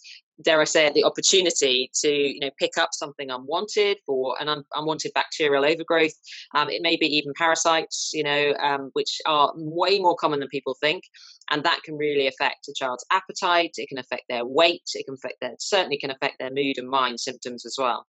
dare 0.42 0.60
I 0.60 0.64
say 0.64 0.90
the 0.92 1.04
opportunity 1.04 1.90
to 2.00 2.10
you 2.10 2.40
know 2.40 2.50
pick 2.58 2.78
up 2.78 2.90
something 2.92 3.30
unwanted 3.30 3.98
for 4.06 4.36
an 4.40 4.48
un- 4.48 4.64
unwanted 4.74 5.12
bacterial 5.14 5.64
overgrowth. 5.64 6.14
Um, 6.54 6.70
it 6.70 6.82
may 6.82 6.96
be 6.96 7.06
even 7.06 7.32
parasites, 7.36 8.10
you 8.12 8.22
know, 8.22 8.54
um, 8.62 8.90
which 8.94 9.18
are 9.26 9.52
way 9.56 9.98
more 9.98 10.16
common 10.16 10.40
than 10.40 10.48
people 10.48 10.76
think, 10.80 11.04
and 11.50 11.62
that 11.64 11.82
can 11.84 11.96
really 11.96 12.26
affect 12.26 12.68
a 12.68 12.74
child's 12.74 13.04
appetite. 13.10 13.72
It 13.76 13.88
can 13.88 13.98
affect 13.98 14.24
their 14.28 14.44
weight. 14.44 14.88
It 14.94 15.04
can 15.04 15.14
affect 15.14 15.36
their 15.40 15.54
certainly 15.58 15.98
can 15.98 16.10
affect 16.10 16.38
their 16.38 16.50
mood 16.50 16.78
and 16.78 16.88
mind 16.88 17.20
symptoms 17.20 17.66
as 17.66 17.76
well. 17.78 18.06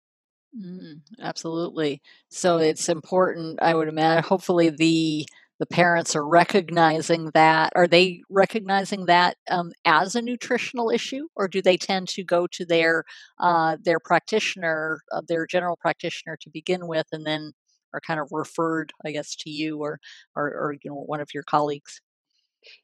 Mm, 0.57 1.01
absolutely. 1.21 2.01
So 2.29 2.57
it's 2.57 2.89
important, 2.89 3.59
I 3.61 3.73
would 3.75 3.87
imagine. 3.87 4.23
Hopefully, 4.23 4.69
the 4.69 5.27
the 5.59 5.65
parents 5.65 6.15
are 6.15 6.27
recognizing 6.27 7.31
that. 7.33 7.73
Are 7.75 7.87
they 7.87 8.21
recognizing 8.29 9.05
that 9.07 9.37
um, 9.49 9.71
as 9.85 10.15
a 10.15 10.21
nutritional 10.21 10.89
issue, 10.91 11.27
or 11.35 11.47
do 11.47 11.61
they 11.61 11.77
tend 11.77 12.07
to 12.09 12.23
go 12.23 12.47
to 12.47 12.65
their 12.65 13.03
uh, 13.39 13.77
their 13.83 13.99
practitioner, 13.99 15.01
uh, 15.11 15.21
their 15.27 15.45
general 15.45 15.77
practitioner, 15.79 16.37
to 16.41 16.49
begin 16.49 16.87
with, 16.87 17.07
and 17.11 17.25
then 17.25 17.51
are 17.93 18.01
kind 18.01 18.19
of 18.19 18.27
referred, 18.31 18.91
I 19.05 19.11
guess, 19.11 19.35
to 19.37 19.49
you 19.49 19.79
or 19.79 19.99
or, 20.35 20.45
or 20.47 20.73
you 20.83 20.89
know 20.89 20.95
one 21.05 21.21
of 21.21 21.29
your 21.33 21.43
colleagues? 21.43 22.01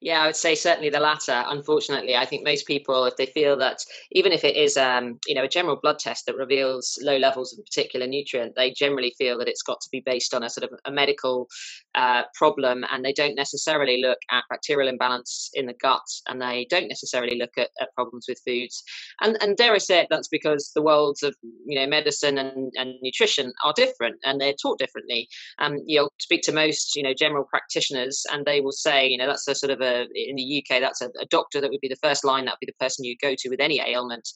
Yeah, 0.01 0.21
I 0.21 0.25
would 0.27 0.35
say 0.35 0.55
certainly 0.55 0.89
the 0.89 0.99
latter. 0.99 1.43
Unfortunately, 1.47 2.15
I 2.15 2.25
think 2.25 2.43
most 2.43 2.67
people, 2.67 3.05
if 3.05 3.15
they 3.15 3.25
feel 3.27 3.57
that 3.57 3.79
even 4.11 4.31
if 4.31 4.43
it 4.43 4.55
is, 4.55 4.77
um, 4.77 5.19
you 5.27 5.35
know, 5.35 5.43
a 5.43 5.47
general 5.47 5.79
blood 5.81 5.99
test 5.99 6.25
that 6.25 6.35
reveals 6.35 6.99
low 7.01 7.17
levels 7.17 7.53
of 7.53 7.59
a 7.59 7.63
particular 7.63 8.07
nutrient, 8.07 8.55
they 8.55 8.71
generally 8.71 9.13
feel 9.17 9.37
that 9.37 9.47
it's 9.47 9.61
got 9.61 9.79
to 9.81 9.89
be 9.91 10.01
based 10.05 10.33
on 10.33 10.43
a 10.43 10.49
sort 10.49 10.69
of 10.69 10.77
a 10.85 10.91
medical 10.91 11.47
uh, 11.95 12.23
problem, 12.35 12.83
and 12.91 13.03
they 13.03 13.13
don't 13.13 13.35
necessarily 13.35 14.01
look 14.01 14.19
at 14.31 14.43
bacterial 14.49 14.89
imbalance 14.89 15.49
in 15.53 15.65
the 15.65 15.73
gut, 15.73 16.01
and 16.27 16.41
they 16.41 16.67
don't 16.69 16.87
necessarily 16.87 17.37
look 17.37 17.57
at, 17.57 17.69
at 17.79 17.93
problems 17.95 18.25
with 18.27 18.41
foods. 18.45 18.83
And 19.21 19.37
and 19.41 19.55
dare 19.55 19.73
I 19.73 19.77
say 19.77 19.99
it, 19.99 20.07
that's 20.09 20.27
because 20.27 20.71
the 20.75 20.81
worlds 20.81 21.23
of 21.23 21.35
you 21.65 21.79
know 21.79 21.87
medicine 21.87 22.37
and, 22.37 22.71
and 22.75 22.95
nutrition 23.01 23.53
are 23.63 23.73
different, 23.75 24.17
and 24.23 24.39
they're 24.39 24.53
taught 24.61 24.79
differently. 24.79 25.27
Um, 25.59 25.77
you'll 25.85 26.11
speak 26.19 26.41
to 26.43 26.51
most 26.51 26.95
you 26.95 27.03
know 27.03 27.13
general 27.13 27.45
practitioners, 27.45 28.25
and 28.31 28.45
they 28.45 28.61
will 28.61 28.71
say, 28.71 29.07
you 29.07 29.17
know, 29.17 29.27
that's 29.27 29.47
a 29.47 29.55
sort 29.55 29.71
of 29.71 29.72
a 29.81 30.07
in 30.13 30.35
the 30.35 30.63
UK, 30.63 30.79
that's 30.79 31.01
a, 31.01 31.09
a 31.19 31.25
doctor 31.29 31.61
that 31.61 31.69
would 31.69 31.81
be 31.81 31.87
the 31.87 31.95
first 31.95 32.23
line, 32.23 32.45
that 32.45 32.53
would 32.53 32.65
be 32.65 32.71
the 32.71 32.83
person 32.83 33.05
you 33.05 33.15
go 33.21 33.35
to 33.37 33.49
with 33.49 33.59
any 33.59 33.79
ailment, 33.79 34.27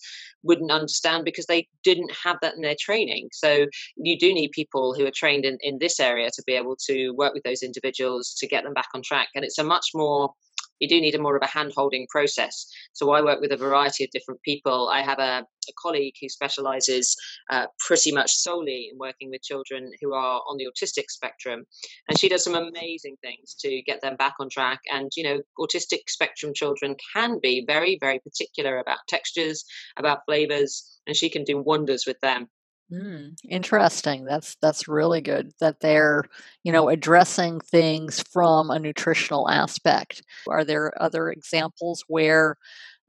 wouldn't 0.44 0.72
understand 0.72 1.26
because 1.26 1.46
they 1.46 1.68
didn't 1.84 2.12
have 2.24 2.38
that 2.42 2.56
in 2.56 2.62
their 2.62 2.76
training. 2.80 3.30
So 3.34 3.68
you 3.96 4.18
do 4.18 4.34
need 4.34 4.52
people 4.52 4.94
who 4.94 5.06
are 5.06 5.12
trained 5.12 5.46
in, 5.46 5.58
in 5.62 5.78
this 5.80 6.00
area 6.00 6.30
to 6.32 6.44
be 6.46 6.54
able 6.54 6.76
to 6.88 7.12
work 7.12 7.34
with 7.34 7.44
those 7.44 7.64
individuals 7.64 8.36
to 8.40 8.48
get 8.48 8.64
them 8.64 8.74
back 8.74 8.90
on 8.94 9.02
track. 9.02 9.30
And 9.36 9.44
it's 9.44 9.58
a 9.58 9.64
much 9.64 9.88
more 9.94 10.34
you 10.80 10.88
do 10.88 11.00
need 11.02 11.16
a 11.16 11.22
more 11.22 11.36
of 11.36 11.44
a 11.44 11.48
hand 11.48 11.74
holding 11.76 12.08
process. 12.10 12.66
So 12.94 13.12
I 13.12 13.22
work 13.22 13.42
with 13.42 13.52
a 13.52 13.58
variety 13.58 14.04
of 14.04 14.12
different 14.12 14.42
people. 14.44 14.90
I 14.90 15.02
have 15.02 15.20
a, 15.20 15.44
a 15.44 15.74
colleague 15.82 16.14
who 16.22 16.30
specializes 16.30 17.16
uh, 17.50 17.68
pretty 17.86 18.12
much 18.12 18.32
solely 18.32 18.90
in 18.92 18.98
working 18.98 19.30
with 19.30 19.42
children 19.42 19.92
who 20.02 20.14
are 20.14 20.42
on 20.48 20.58
the 20.58 20.66
autistic 20.66 21.06
spectrum. 21.10 21.66
And 22.08 22.20
she 22.20 22.30
does 22.30 22.44
some 22.44 22.56
amazing 22.56 23.18
things 23.22 23.56
to 23.60 23.82
get 23.84 24.02
them 24.02 24.16
back 24.16 24.36
on 24.40 24.50
track. 24.50 24.80
And, 24.92 25.12
you 25.16 25.24
know, 25.24 25.42
autistic 25.60 26.02
spectrum 26.08 26.54
children 26.54 26.96
can 27.14 27.40
be 27.42 27.64
very, 27.66 27.98
very 28.00 28.20
particular 28.20 28.80
about 28.80 29.00
textures, 29.08 29.64
about 29.98 30.20
flavors, 30.26 31.00
and 31.08 31.16
she 31.16 31.30
can 31.30 31.44
do 31.44 31.58
wonders 31.58 32.06
with 32.06 32.20
them. 32.22 32.48
Mm, 32.92 33.36
interesting. 33.50 34.24
That's 34.24 34.56
that's 34.62 34.88
really 34.88 35.20
good 35.20 35.52
that 35.60 35.82
they're, 35.82 36.24
you 36.64 36.72
know, 36.72 36.88
addressing 36.88 37.60
things 37.60 38.22
from 38.32 38.70
a 38.70 38.80
nutritional 38.80 39.50
aspect. 39.50 40.24
Are 40.48 40.64
there 40.64 40.94
other 41.02 41.30
examples 41.30 42.06
where 42.08 42.56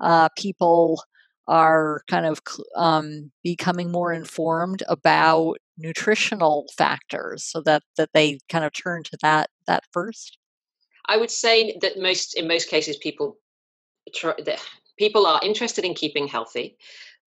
uh, 0.01 0.31
people 0.37 1.03
are 1.47 2.03
kind 2.11 2.27
of 2.27 2.41
um, 2.77 3.31
becoming 3.45 3.93
more 3.93 4.13
informed 4.13 4.83
about 4.89 5.59
nutritional 5.79 6.67
factors, 6.77 7.45
so 7.45 7.61
that 7.63 7.85
that 7.97 8.11
they 8.15 8.41
kind 8.49 8.65
of 8.65 8.73
turn 8.73 9.05
to 9.05 9.19
that 9.23 9.49
that 9.69 9.85
first? 9.93 10.39
I 11.07 11.17
would 11.19 11.31
say 11.31 11.79
that 11.83 11.99
most 12.01 12.35
in 12.35 12.49
most 12.49 12.69
cases 12.69 12.97
people 12.97 13.39
try, 14.15 14.35
that 14.45 14.61
people 14.99 15.25
are 15.27 15.41
interested 15.43 15.85
in 15.85 15.95
keeping 15.95 16.27
healthy 16.27 16.77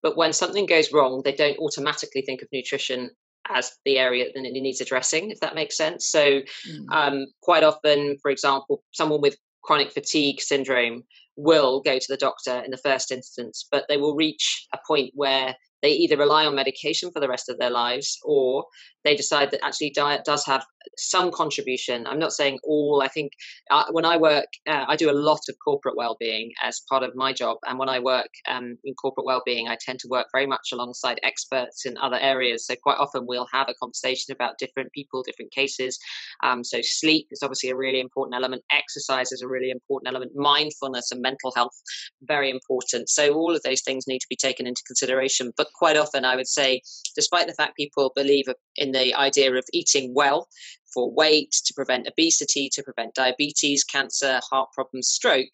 but 0.01 0.17
when 0.17 0.33
something 0.33 0.65
goes 0.65 0.91
wrong, 0.91 1.21
they 1.23 1.33
don't 1.33 1.57
automatically 1.59 2.21
think 2.21 2.41
of 2.41 2.47
nutrition 2.51 3.09
as 3.49 3.71
the 3.85 3.97
area 3.97 4.25
that 4.25 4.45
it 4.45 4.51
needs 4.51 4.81
addressing, 4.81 5.31
if 5.31 5.39
that 5.39 5.55
makes 5.55 5.75
sense. 5.75 6.07
So, 6.07 6.41
mm. 6.41 6.85
um, 6.91 7.25
quite 7.41 7.63
often, 7.63 8.17
for 8.21 8.29
example, 8.31 8.83
someone 8.91 9.21
with 9.21 9.35
chronic 9.63 9.91
fatigue 9.91 10.41
syndrome 10.41 11.03
will 11.37 11.81
go 11.81 11.97
to 11.97 12.05
the 12.07 12.17
doctor 12.17 12.61
in 12.63 12.71
the 12.71 12.77
first 12.77 13.11
instance, 13.11 13.67
but 13.71 13.85
they 13.87 13.97
will 13.97 14.15
reach 14.15 14.67
a 14.73 14.79
point 14.87 15.11
where 15.15 15.55
they 15.81 15.91
either 15.91 16.17
rely 16.17 16.45
on 16.45 16.55
medication 16.55 17.11
for 17.11 17.19
the 17.19 17.29
rest 17.29 17.49
of 17.49 17.57
their 17.57 17.69
lives 17.69 18.19
or 18.23 18.65
they 19.03 19.15
decide 19.15 19.51
that 19.51 19.65
actually 19.65 19.91
diet 19.91 20.23
does 20.25 20.45
have 20.45 20.63
some 20.97 21.31
contribution. 21.31 22.05
I'm 22.07 22.19
not 22.19 22.33
saying 22.33 22.59
all. 22.63 23.01
I 23.03 23.07
think 23.07 23.31
uh, 23.69 23.85
when 23.91 24.05
I 24.05 24.17
work, 24.17 24.47
uh, 24.67 24.85
I 24.87 24.95
do 24.95 25.09
a 25.09 25.13
lot 25.13 25.39
of 25.49 25.55
corporate 25.63 25.95
well-being 25.97 26.51
as 26.61 26.81
part 26.89 27.03
of 27.03 27.15
my 27.15 27.33
job, 27.33 27.57
and 27.67 27.79
when 27.79 27.89
I 27.89 27.99
work 27.99 28.29
um, 28.47 28.77
in 28.83 28.93
corporate 28.95 29.25
well-being, 29.25 29.67
I 29.67 29.77
tend 29.79 29.99
to 29.99 30.07
work 30.09 30.27
very 30.33 30.45
much 30.45 30.69
alongside 30.73 31.19
experts 31.23 31.85
in 31.85 31.97
other 31.97 32.17
areas. 32.17 32.65
So 32.65 32.75
quite 32.81 32.97
often 32.97 33.25
we'll 33.25 33.47
have 33.51 33.69
a 33.69 33.73
conversation 33.75 34.33
about 34.33 34.57
different 34.59 34.91
people, 34.91 35.23
different 35.23 35.51
cases. 35.51 35.97
Um, 36.43 36.63
so 36.63 36.79
sleep 36.81 37.27
is 37.31 37.41
obviously 37.43 37.69
a 37.69 37.75
really 37.75 37.99
important 37.99 38.35
element. 38.35 38.63
Exercise 38.71 39.31
is 39.31 39.41
a 39.41 39.47
really 39.47 39.71
important 39.71 40.09
element. 40.09 40.33
Mindfulness 40.35 41.11
and 41.11 41.21
mental 41.21 41.51
health 41.55 41.75
very 42.23 42.49
important. 42.49 43.09
So 43.09 43.33
all 43.33 43.55
of 43.55 43.63
those 43.63 43.81
things 43.81 44.07
need 44.07 44.19
to 44.19 44.27
be 44.29 44.35
taken 44.35 44.67
into 44.67 44.81
consideration. 44.85 45.51
But 45.57 45.67
quite 45.73 45.97
often, 45.97 46.25
I 46.25 46.35
would 46.35 46.47
say, 46.47 46.81
despite 47.15 47.47
the 47.47 47.53
fact 47.53 47.77
people 47.77 48.11
believe 48.15 48.45
in 48.75 48.91
the 48.91 49.13
idea 49.15 49.53
of 49.53 49.65
eating 49.73 50.13
well 50.13 50.47
for 50.93 51.11
weight, 51.11 51.51
to 51.65 51.73
prevent 51.73 52.07
obesity, 52.07 52.69
to 52.73 52.83
prevent 52.83 53.15
diabetes, 53.15 53.83
cancer, 53.83 54.39
heart 54.49 54.69
problems, 54.73 55.07
stroke, 55.07 55.53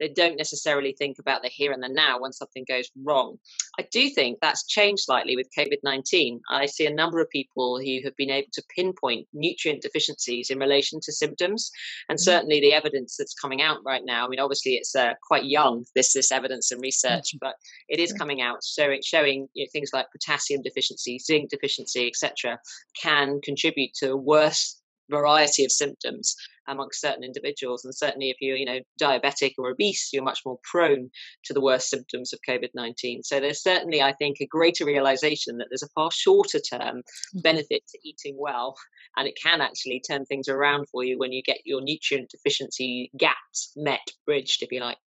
they 0.00 0.08
don't 0.08 0.36
necessarily 0.36 0.94
think 0.98 1.18
about 1.18 1.42
the 1.42 1.48
here 1.48 1.72
and 1.72 1.82
the 1.82 1.88
now 1.88 2.20
when 2.20 2.32
something 2.32 2.64
goes 2.68 2.90
wrong. 3.02 3.38
I 3.78 3.86
do 3.90 4.10
think 4.10 4.38
that's 4.40 4.66
changed 4.66 5.04
slightly 5.04 5.36
with 5.36 5.50
COVID 5.56 5.78
19. 5.82 6.40
I 6.50 6.66
see 6.66 6.86
a 6.86 6.94
number 6.94 7.20
of 7.20 7.30
people 7.30 7.78
who 7.78 8.00
have 8.04 8.16
been 8.16 8.30
able 8.30 8.48
to 8.52 8.62
pinpoint 8.74 9.26
nutrient 9.32 9.82
deficiencies 9.82 10.50
in 10.50 10.58
relation 10.58 11.00
to 11.02 11.12
symptoms. 11.12 11.70
And 12.08 12.18
mm-hmm. 12.18 12.24
certainly 12.24 12.60
the 12.60 12.72
evidence 12.72 13.16
that's 13.18 13.34
coming 13.34 13.62
out 13.62 13.78
right 13.84 14.02
now, 14.04 14.26
I 14.26 14.28
mean, 14.28 14.40
obviously 14.40 14.72
it's 14.72 14.94
uh, 14.94 15.14
quite 15.26 15.44
young, 15.44 15.84
this, 15.94 16.12
this 16.12 16.32
evidence 16.32 16.70
and 16.70 16.80
research, 16.82 17.30
mm-hmm. 17.30 17.38
but 17.40 17.54
it 17.88 18.00
is 18.00 18.12
coming 18.12 18.40
out 18.40 18.58
showing, 18.64 19.00
showing 19.04 19.48
you 19.54 19.64
know, 19.64 19.68
things 19.72 19.90
like 19.92 20.06
potassium 20.12 20.62
deficiency, 20.62 21.18
zinc 21.18 21.50
deficiency, 21.50 22.06
etc., 22.06 22.58
can 23.00 23.40
contribute 23.42 23.94
to 23.94 24.12
a 24.12 24.16
worse 24.16 24.80
variety 25.10 25.64
of 25.64 25.72
symptoms 25.72 26.34
amongst 26.66 27.00
certain 27.00 27.24
individuals. 27.24 27.84
And 27.84 27.94
certainly, 27.94 28.30
if 28.30 28.36
you're, 28.40 28.56
you 28.56 28.64
know, 28.64 28.80
diabetic 29.00 29.52
or 29.58 29.70
obese, 29.70 30.10
you're 30.12 30.22
much 30.22 30.40
more 30.46 30.58
prone 30.70 31.10
to 31.44 31.52
the 31.52 31.60
worst 31.60 31.88
symptoms 31.90 32.32
of 32.32 32.40
COVID-19. 32.48 33.24
So 33.24 33.40
there's 33.40 33.62
certainly, 33.62 34.02
I 34.02 34.12
think, 34.12 34.38
a 34.40 34.46
greater 34.46 34.84
realization 34.84 35.58
that 35.58 35.66
there's 35.70 35.82
a 35.82 35.88
far 35.94 36.10
shorter 36.10 36.58
term 36.58 36.98
mm-hmm. 36.98 37.40
benefit 37.40 37.82
to 37.88 37.98
eating 38.04 38.36
well, 38.38 38.76
and 39.16 39.28
it 39.28 39.38
can 39.40 39.60
actually 39.60 40.00
turn 40.00 40.24
things 40.24 40.48
around 40.48 40.88
for 40.88 41.04
you 41.04 41.18
when 41.18 41.32
you 41.32 41.42
get 41.42 41.58
your 41.64 41.82
nutrient 41.82 42.30
deficiency 42.30 43.10
gaps 43.18 43.72
met, 43.76 44.06
bridged, 44.26 44.62
if 44.62 44.72
you 44.72 44.80
like. 44.80 44.98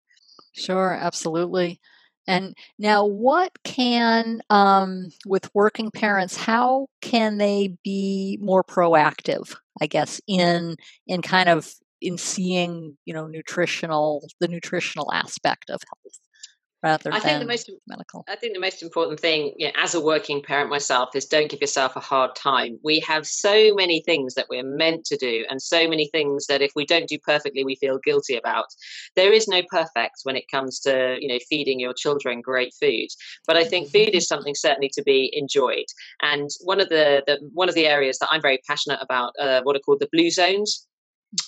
Sure, 0.52 0.92
absolutely. 0.92 1.80
And 2.28 2.54
now, 2.78 3.06
what 3.06 3.52
can, 3.64 4.42
um, 4.50 5.08
with 5.26 5.50
working 5.54 5.90
parents, 5.90 6.36
how 6.36 6.88
can 7.02 7.38
they 7.38 7.76
be 7.84 8.38
more 8.42 8.62
proactive? 8.64 9.56
I 9.80 9.86
guess 9.88 10.20
in 10.28 10.76
in 11.08 11.22
kind 11.22 11.48
of 11.48 11.72
in 12.02 12.18
seeing 12.18 12.96
you 13.06 13.14
know 13.14 13.26
nutritional 13.28 14.28
the 14.40 14.48
nutritional 14.48 15.12
aspect 15.12 15.70
of 15.70 15.80
health 15.92 16.18
rather 16.82 17.12
I 17.12 17.20
think 17.20 17.40
the 17.40 17.46
most, 17.46 17.70
medical. 17.86 18.24
I 18.28 18.36
think 18.36 18.54
the 18.54 18.60
most 18.60 18.82
important 18.82 19.20
thing, 19.20 19.52
you 19.56 19.66
know, 19.66 19.72
as 19.76 19.94
a 19.94 20.00
working 20.00 20.42
parent 20.42 20.70
myself, 20.70 21.10
is 21.14 21.26
don't 21.26 21.50
give 21.50 21.60
yourself 21.60 21.96
a 21.96 22.00
hard 22.00 22.34
time. 22.36 22.78
We 22.84 23.00
have 23.00 23.26
so 23.26 23.74
many 23.74 24.00
things 24.02 24.34
that 24.34 24.46
we're 24.48 24.64
meant 24.64 25.04
to 25.06 25.16
do, 25.16 25.44
and 25.50 25.60
so 25.60 25.88
many 25.88 26.08
things 26.08 26.46
that 26.46 26.62
if 26.62 26.72
we 26.76 26.86
don't 26.86 27.08
do 27.08 27.18
perfectly, 27.18 27.64
we 27.64 27.76
feel 27.76 27.98
guilty 28.04 28.36
about. 28.36 28.66
There 29.16 29.32
is 29.32 29.48
no 29.48 29.62
perfect 29.70 30.20
when 30.22 30.36
it 30.36 30.50
comes 30.50 30.80
to 30.80 31.16
you 31.20 31.28
know 31.28 31.38
feeding 31.48 31.80
your 31.80 31.94
children 31.94 32.40
great 32.40 32.72
food, 32.78 33.08
but 33.46 33.56
I 33.56 33.64
think 33.64 33.90
food 33.90 34.14
is 34.14 34.28
something 34.28 34.54
certainly 34.54 34.90
to 34.94 35.02
be 35.02 35.32
enjoyed. 35.34 35.86
And 36.22 36.50
one 36.60 36.80
of 36.80 36.88
the, 36.88 37.22
the 37.26 37.38
one 37.52 37.68
of 37.68 37.74
the 37.74 37.86
areas 37.86 38.18
that 38.18 38.28
I'm 38.30 38.42
very 38.42 38.60
passionate 38.66 39.00
about, 39.02 39.32
uh, 39.38 39.62
what 39.62 39.76
are 39.76 39.80
called 39.80 40.00
the 40.00 40.08
blue 40.12 40.30
zones. 40.30 40.86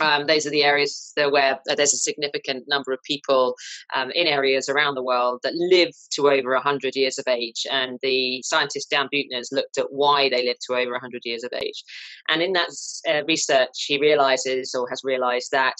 Um, 0.00 0.26
those 0.26 0.46
are 0.46 0.50
the 0.50 0.64
areas 0.64 1.12
where 1.16 1.58
uh, 1.68 1.74
there's 1.74 1.94
a 1.94 1.98
significant 1.98 2.64
number 2.68 2.92
of 2.92 3.02
people 3.02 3.54
um, 3.94 4.10
in 4.10 4.26
areas 4.26 4.68
around 4.68 4.94
the 4.94 5.02
world 5.02 5.40
that 5.42 5.54
live 5.54 5.90
to 6.12 6.28
over 6.28 6.52
100 6.52 6.96
years 6.96 7.18
of 7.18 7.26
age. 7.28 7.66
And 7.70 7.98
the 8.02 8.42
scientist 8.42 8.90
Dan 8.90 9.08
Buettner 9.12 9.36
has 9.36 9.52
looked 9.52 9.78
at 9.78 9.90
why 9.90 10.28
they 10.28 10.44
live 10.44 10.58
to 10.66 10.76
over 10.76 10.92
100 10.92 11.22
years 11.24 11.44
of 11.44 11.52
age. 11.62 11.82
And 12.28 12.42
in 12.42 12.52
that 12.52 12.68
uh, 13.08 13.24
research, 13.26 13.84
he 13.86 13.98
realizes 13.98 14.74
or 14.74 14.88
has 14.90 15.00
realized 15.02 15.50
that 15.52 15.76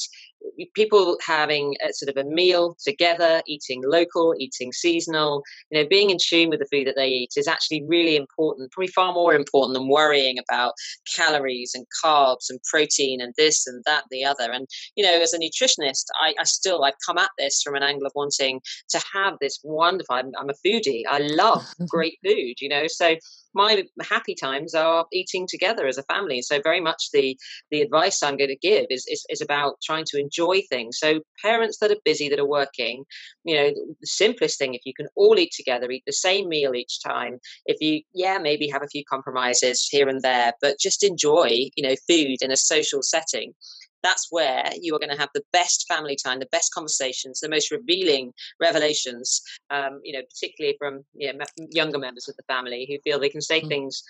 people 0.75 1.19
having 1.27 1.75
a 1.87 1.93
sort 1.93 2.15
of 2.15 2.17
a 2.17 2.29
meal 2.29 2.77
together, 2.83 3.43
eating 3.47 3.83
local, 3.85 4.35
eating 4.39 4.73
seasonal, 4.73 5.43
you 5.71 5.81
know, 5.83 5.89
being 5.89 6.11
in 6.11 6.19
tune 6.19 6.51
with 6.51 6.61
the 6.61 6.67
food 6.67 6.87
that 6.87 6.97
they 6.97 7.09
eat 7.09 7.31
is 7.37 7.49
actually 7.49 7.85
really 7.87 8.17
important, 8.17 8.71
probably 8.73 8.89
far 8.89 9.13
more 9.13 9.35
important 9.35 9.75
than 9.75 9.89
worrying 9.89 10.39
about 10.39 10.75
calories 11.15 11.73
and 11.75 11.87
carbs 12.05 12.51
and 12.51 12.61
protein 12.63 13.21
and 13.21 13.35
this 13.37 13.67
and 13.67 13.83
that, 13.87 14.05
and 14.05 14.11
the 14.11 14.25
other. 14.25 14.51
And, 14.53 14.67
you 14.97 15.05
know, 15.05 15.21
as 15.21 15.33
a 15.33 15.39
nutritionist, 15.39 16.05
I, 16.21 16.35
I 16.39 16.45
still, 16.45 16.85
I've 16.85 16.95
come 17.05 17.19
at 17.19 17.31
this 17.39 17.63
from 17.63 17.75
an 17.75 17.83
angle 17.83 18.07
of 18.07 18.13
wanting 18.15 18.61
to 18.91 19.01
have 19.13 19.35
this 19.41 19.61
wonderful, 19.63 20.15
I'm, 20.15 20.33
I'm 20.39 20.51
a 20.51 20.67
foodie. 20.67 21.03
I 21.09 21.19
love 21.19 21.65
great 21.89 22.19
food, 22.25 22.55
you 22.61 22.69
know, 22.69 22.87
so 22.87 23.17
my 23.55 23.85
happy 24.09 24.35
times 24.35 24.75
are 24.75 25.07
eating 25.13 25.47
together 25.49 25.87
as 25.87 25.99
a 25.99 26.03
family. 26.05 26.43
So 26.43 26.61
very 26.63 26.81
much 26.81 27.11
the 27.13 27.37
the 27.71 27.83
advice 27.83 28.23
I'm 28.23 28.37
going 28.37 28.51
to 28.51 28.57
give 28.57 28.87
is, 28.91 29.07
is, 29.09 29.25
is 29.29 29.41
about 29.41 29.77
trying 29.83 30.05
to 30.09 30.21
enjoy 30.21 30.63
things. 30.69 30.99
So 30.99 31.21
parents 31.43 31.79
that 31.79 31.91
are 31.91 31.97
busy, 32.05 32.29
that 32.29 32.39
are 32.39 32.47
working, 32.47 33.05
you 33.45 33.57
know, 33.57 33.71
the 33.71 34.07
simplest 34.07 34.59
thing 34.59 34.75
if 34.75 34.83
you 34.85 34.95
can 34.95 35.09
all 35.17 35.39
eat 35.39 35.53
together, 35.57 35.91
eat 35.91 36.05
the 36.07 36.13
same 36.13 36.49
meal 36.49 36.75
each 36.75 37.03
time. 37.03 37.39
If 37.67 37.81
you 37.81 38.03
yeah 38.15 38.39
maybe 38.39 38.69
have 38.69 38.83
a 38.83 38.89
few 38.89 39.05
compromises 39.09 39.89
here 39.91 40.09
and 40.09 40.23
there, 40.23 40.53
but 40.61 40.79
just 40.79 41.05
enjoy 41.05 41.71
you 41.77 41.89
know 41.89 41.95
food 42.09 42.39
in 42.41 42.51
a 42.51 42.57
social 42.57 43.03
setting 43.03 43.55
that's 44.03 44.29
where 44.31 44.65
you 44.81 44.95
are 44.95 44.99
going 44.99 45.15
to 45.15 45.21
have 45.21 45.31
the 45.35 45.45
best 45.53 45.87
family 45.89 46.17
time, 46.17 46.39
the 46.39 46.47
best 46.53 46.73
conversations, 46.73 47.41
the 47.41 47.49
most 47.49 47.71
revealing 47.71 48.33
revelations. 48.61 49.43
Um, 49.71 50.01
you 50.03 50.13
know, 50.13 50.23
particularly 50.29 50.77
from 50.79 51.05
you 51.15 51.33
know, 51.33 51.45
younger 51.71 51.99
members 51.99 52.29
of 52.29 52.37
the 52.37 52.43
family 52.53 52.87
who 52.89 52.99
feel 53.03 53.21
they 53.21 53.29
can 53.29 53.41
say 53.41 53.61
mm. 53.61 53.69
things 53.69 54.03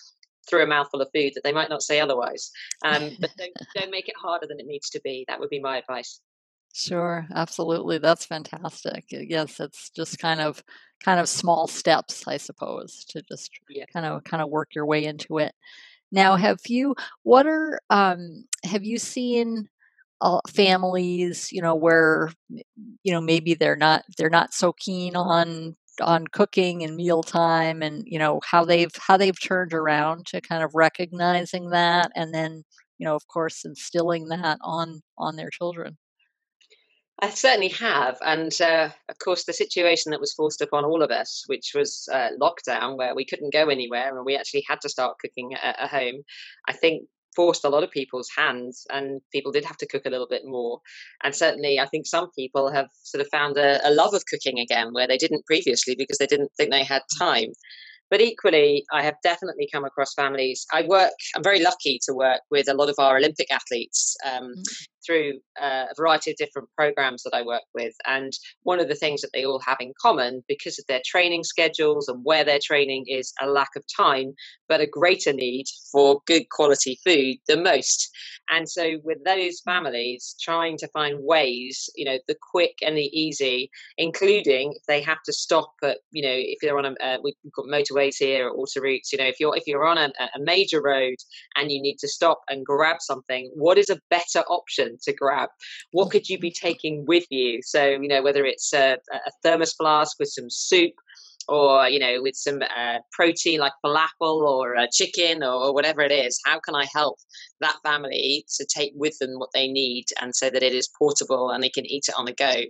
through 0.49 0.63
a 0.63 0.67
mouthful 0.67 1.01
of 1.01 1.09
food 1.15 1.33
that 1.35 1.45
they 1.45 1.53
might 1.53 1.69
not 1.69 1.83
say 1.83 2.01
otherwise. 2.01 2.51
Um, 2.85 3.11
but 3.21 3.31
don't, 3.37 3.53
don't 3.75 3.91
make 3.91 4.09
it 4.09 4.15
harder 4.21 4.47
than 4.47 4.61
it 4.61 4.67
needs 4.67 4.91
to 4.91 5.01
be. 5.03 5.25
That 5.29 5.41
would 5.41 5.51
be 5.51 5.61
my 5.61 5.79
advice. 5.79 6.21
Sure, 6.73 7.27
absolutely. 7.35 7.99
That's 7.99 8.25
fantastic. 8.25 9.05
Yes, 9.11 9.59
it's 9.59 9.91
just 9.91 10.19
kind 10.19 10.41
of 10.41 10.63
kind 11.03 11.19
of 11.19 11.29
small 11.29 11.67
steps, 11.67 12.29
I 12.29 12.37
suppose, 12.37 13.05
to 13.09 13.23
just 13.23 13.51
yeah. 13.69 13.87
kind 13.93 14.07
of 14.07 14.23
kind 14.23 14.43
of 14.43 14.51
work 14.51 14.75
your 14.75 14.87
way 14.87 15.05
into 15.05 15.39
it. 15.39 15.53
Now, 16.13 16.37
have 16.37 16.61
you 16.69 16.95
what 17.25 17.47
are 17.47 17.81
um 17.91 18.45
have 18.65 18.85
you 18.85 18.99
seen 18.99 19.69
uh, 20.21 20.41
families, 20.49 21.51
you 21.53 21.63
know, 21.63 21.75
where 21.75 22.31
you 22.49 23.13
know 23.13 23.21
maybe 23.21 23.55
they're 23.55 23.77
not 23.77 24.05
they're 24.19 24.31
not 24.31 24.53
so 24.53 24.73
keen 24.73 25.17
on 25.17 25.77
on 26.01 26.27
cooking 26.29 26.83
and 26.83 26.97
mealtime 26.97 27.83
and 27.83 28.05
you 28.07 28.19
know 28.19 28.41
how 28.45 28.65
they've 28.65 28.93
how 28.97 29.17
they've 29.17 29.41
turned 29.41 29.75
around 29.75 30.27
to 30.27 30.41
kind 30.41 30.63
of 30.63 30.75
recognizing 30.75 31.71
that 31.71 32.11
and 32.17 32.33
then 32.33 32.65
you 32.99 33.05
know 33.05 33.15
of 33.15 33.27
course 33.29 33.65
instilling 33.65 34.29
that 34.29 34.59
on 34.63 35.03
on 35.19 35.37
their 35.37 35.51
children 35.51 35.97
I 37.23 37.29
certainly 37.29 37.69
have. 37.69 38.17
And 38.23 38.51
uh, 38.63 38.89
of 39.11 39.19
course, 39.19 39.45
the 39.45 39.53
situation 39.53 40.11
that 40.11 40.21
was 40.21 40.33
forced 40.33 40.63
upon 40.63 40.87
all 40.87 41.03
of 41.03 41.11
us, 41.11 41.45
which 41.49 41.73
was 41.75 42.09
uh, 42.11 42.31
lockdown, 42.41 42.97
where 42.97 43.15
we 43.15 43.27
couldn't 43.27 43.53
go 43.53 43.69
anywhere 43.69 44.17
and 44.17 44.25
we 44.25 44.37
actually 44.37 44.65
had 44.67 44.81
to 44.81 44.89
start 44.89 45.19
cooking 45.19 45.53
at, 45.53 45.79
at 45.79 45.91
home, 45.91 46.23
I 46.67 46.73
think 46.73 47.05
forced 47.35 47.65
a 47.65 47.69
lot 47.69 47.83
of 47.83 47.91
people's 47.91 48.29
hands 48.37 48.87
and 48.91 49.21
people 49.33 49.53
did 49.53 49.65
have 49.65 49.77
to 49.79 49.87
cook 49.87 50.07
a 50.07 50.11
little 50.11 50.27
bit 50.29 50.43
more. 50.45 50.81
And 51.23 51.35
certainly 51.35 51.79
i 51.79 51.87
think 51.87 52.07
some 52.07 52.31
people 52.33 52.71
have 52.71 52.89
sort 53.03 53.21
of 53.21 53.29
found 53.29 53.57
a, 53.57 53.87
a, 53.89 53.91
love 53.91 54.15
of 54.15 54.25
cooking 54.27 54.59
again 54.59 54.93
where 54.93 55.07
they 55.07 55.17
didn't 55.17 55.47
previously 55.47 55.95
because 55.95 56.19
they 56.19 56.27
didn't 56.27 56.53
think 56.57 56.71
they 56.71 56.85
had 56.85 57.03
time. 57.19 57.53
But 58.11 58.21
equally 58.21 58.85
i 58.93 59.03
have 59.03 59.15
definitely 59.23 59.69
come 59.73 59.85
across 59.85 60.15
families. 60.15 60.67
I 60.73 60.83
work 60.83 61.13
i'm 61.35 61.43
very 61.43 61.63
lucky 61.63 62.01
to 62.07 62.15
work 62.15 62.41
with 62.51 62.69
a 62.69 62.75
lot 62.75 62.89
of 62.89 62.97
our 62.99 63.17
olympic 63.17 63.51
athletes 63.51 64.17
um, 64.25 64.49
mm-hmm 64.49 64.90
through 65.05 65.35
uh, 65.61 65.87
a 65.91 65.95
variety 65.97 66.31
of 66.31 66.37
different 66.37 66.69
programs 66.77 67.23
that 67.23 67.35
I 67.35 67.43
work 67.43 67.63
with. 67.75 67.95
And 68.07 68.33
one 68.63 68.81
of 68.81 68.89
the 68.89 68.95
things 68.95 69.21
that 69.23 69.31
they 69.35 69.45
all 69.45 69.61
have 69.67 69.79
in 69.81 69.93
common, 70.01 70.43
because 70.49 70.79
of 70.79 70.87
their 70.87 71.03
training 71.05 71.45
schedules 71.45 72.09
and 72.09 72.25
where 72.25 72.45
they're 72.45 72.61
training, 72.63 73.05
is 73.09 73.33
a 73.41 73.47
lack 73.47 73.71
of 73.77 73.85
time, 73.97 74.35
but 74.69 74.81
a 74.81 74.87
greater 74.87 75.33
need 75.33 75.67
for 75.93 76.21
good 76.27 76.49
quality 76.51 76.99
food 77.05 77.37
the 77.49 77.57
most. 77.61 78.11
And 78.51 78.69
so, 78.69 78.99
with 79.05 79.19
those 79.25 79.61
families 79.61 80.35
trying 80.41 80.77
to 80.79 80.89
find 80.89 81.19
ways, 81.23 81.89
you 81.95 82.05
know, 82.05 82.19
the 82.27 82.37
quick 82.51 82.79
and 82.85 82.97
the 82.97 83.11
easy, 83.19 83.71
including 83.97 84.73
if 84.77 84.83
they 84.87 85.01
have 85.03 85.23
to 85.25 85.33
stop 85.33 85.73
at, 85.83 85.99
you 86.11 86.23
know, 86.23 86.35
if 86.35 86.59
they're 86.61 86.79
on 86.79 86.85
a, 86.85 86.95
uh, 87.05 87.19
we've 87.23 87.35
got 87.55 87.67
motorways 87.67 88.17
here 88.19 88.49
or 88.49 88.57
autoroutes, 88.67 89.13
you 89.13 89.19
know, 89.19 89.27
if 89.27 89.39
you're 89.39 89.57
if 89.57 89.65
you're 89.67 89.87
on 89.87 89.99
a, 89.99 90.11
a 90.35 90.41
major 90.41 90.83
road 90.83 91.17
and 91.57 91.71
you 91.71 91.81
need 91.81 91.99
to 91.99 92.09
stop 92.09 92.41
and 92.49 92.67
grab 92.67 92.97
something, 93.01 93.51
what 93.55 93.79
is 93.79 93.91
a 93.91 94.01
better 94.11 94.41
option? 94.49 94.90
To 95.03 95.13
grab. 95.13 95.49
What 95.93 96.11
could 96.11 96.29
you 96.29 96.39
be 96.39 96.51
taking 96.51 97.05
with 97.07 97.25
you? 97.31 97.61
So, 97.63 97.87
you 97.87 98.09
know, 98.09 98.23
whether 98.23 98.45
it's 98.45 98.73
a, 98.73 98.99
a 99.13 99.31
thermos 99.43 99.73
flask 99.75 100.19
with 100.19 100.29
some 100.29 100.51
soup 100.51 100.95
or 101.49 101.89
you 101.89 101.99
know 101.99 102.23
with 102.23 102.37
some 102.37 102.63
uh, 102.63 102.99
protein 103.13 103.61
like 103.61 103.73
falafel 103.85 104.43
or 104.43 104.75
a 104.75 104.89
chicken 104.91 105.43
or 105.43 105.75
whatever 105.75 106.01
it 106.01 106.13
is 106.13 106.41
how 106.47 106.59
can 106.61 106.75
i 106.75 106.87
help 106.95 107.19
that 107.61 107.77
family 107.85 108.45
to 108.49 108.65
take 108.65 108.93
with 108.95 109.19
them 109.19 109.39
what 109.39 109.51
they 109.53 109.67
need 109.69 110.05
and 110.21 110.35
so 110.35 110.49
that 110.49 110.63
it 110.63 110.73
is 110.73 110.89
portable 110.99 111.51
and 111.51 111.63
they 111.63 111.69
can 111.69 111.87
eat 111.87 112.05
it 112.09 112.15
on 112.17 112.25
the 112.25 112.33
go 112.33 112.63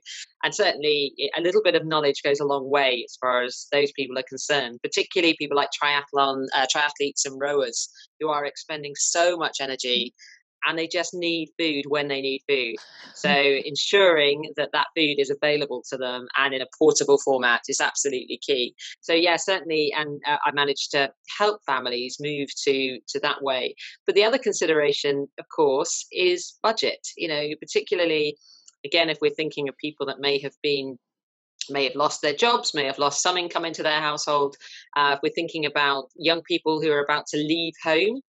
and 0.42 0.54
certainly 0.54 1.12
a 1.36 1.40
little 1.40 1.62
bit 1.62 1.74
of 1.74 1.86
knowledge 1.86 2.22
goes 2.24 2.40
a 2.40 2.44
long 2.44 2.68
way 2.70 3.04
as 3.04 3.16
far 3.20 3.42
as 3.42 3.66
those 3.70 3.92
people 3.92 4.18
are 4.18 4.24
concerned 4.28 4.78
particularly 4.82 5.36
people 5.38 5.56
like 5.56 5.70
triathlon 5.70 6.46
uh, 6.56 6.66
triathletes 6.74 7.26
and 7.26 7.40
rowers 7.40 7.90
who 8.18 8.28
are 8.28 8.44
expending 8.44 8.94
so 8.96 9.36
much 9.36 9.58
energy 9.60 10.14
and 10.66 10.78
they 10.78 10.86
just 10.86 11.14
need 11.14 11.50
food 11.58 11.84
when 11.88 12.08
they 12.08 12.20
need 12.20 12.42
food. 12.48 12.76
So 13.14 13.28
mm. 13.28 13.62
ensuring 13.64 14.52
that 14.56 14.70
that 14.72 14.88
food 14.96 15.16
is 15.18 15.30
available 15.30 15.82
to 15.90 15.96
them 15.96 16.26
and 16.38 16.54
in 16.54 16.62
a 16.62 16.66
portable 16.78 17.18
format 17.18 17.62
is 17.68 17.80
absolutely 17.80 18.38
key. 18.38 18.74
So 19.00 19.12
yeah, 19.12 19.36
certainly, 19.36 19.92
and 19.96 20.20
uh, 20.26 20.38
I 20.44 20.52
managed 20.52 20.90
to 20.92 21.12
help 21.38 21.60
families 21.64 22.18
move 22.20 22.48
to 22.64 22.98
to 23.08 23.20
that 23.20 23.42
way. 23.42 23.74
But 24.06 24.14
the 24.14 24.24
other 24.24 24.38
consideration, 24.38 25.28
of 25.38 25.46
course, 25.54 26.06
is 26.12 26.58
budget. 26.62 27.06
You 27.16 27.28
know, 27.28 27.48
particularly 27.60 28.36
again 28.84 29.10
if 29.10 29.18
we're 29.20 29.30
thinking 29.30 29.68
of 29.68 29.76
people 29.76 30.06
that 30.06 30.20
may 30.20 30.38
have 30.40 30.54
been 30.62 30.98
may 31.68 31.84
have 31.84 31.94
lost 31.94 32.22
their 32.22 32.34
jobs, 32.34 32.74
may 32.74 32.84
have 32.84 32.98
lost 32.98 33.22
some 33.22 33.36
income 33.36 33.64
into 33.64 33.82
their 33.82 34.00
household. 34.00 34.56
Uh, 34.96 35.12
if 35.14 35.20
we're 35.22 35.32
thinking 35.32 35.66
about 35.66 36.06
young 36.16 36.42
people 36.42 36.80
who 36.80 36.90
are 36.90 37.04
about 37.04 37.26
to 37.28 37.36
leave 37.36 37.74
home 37.82 38.20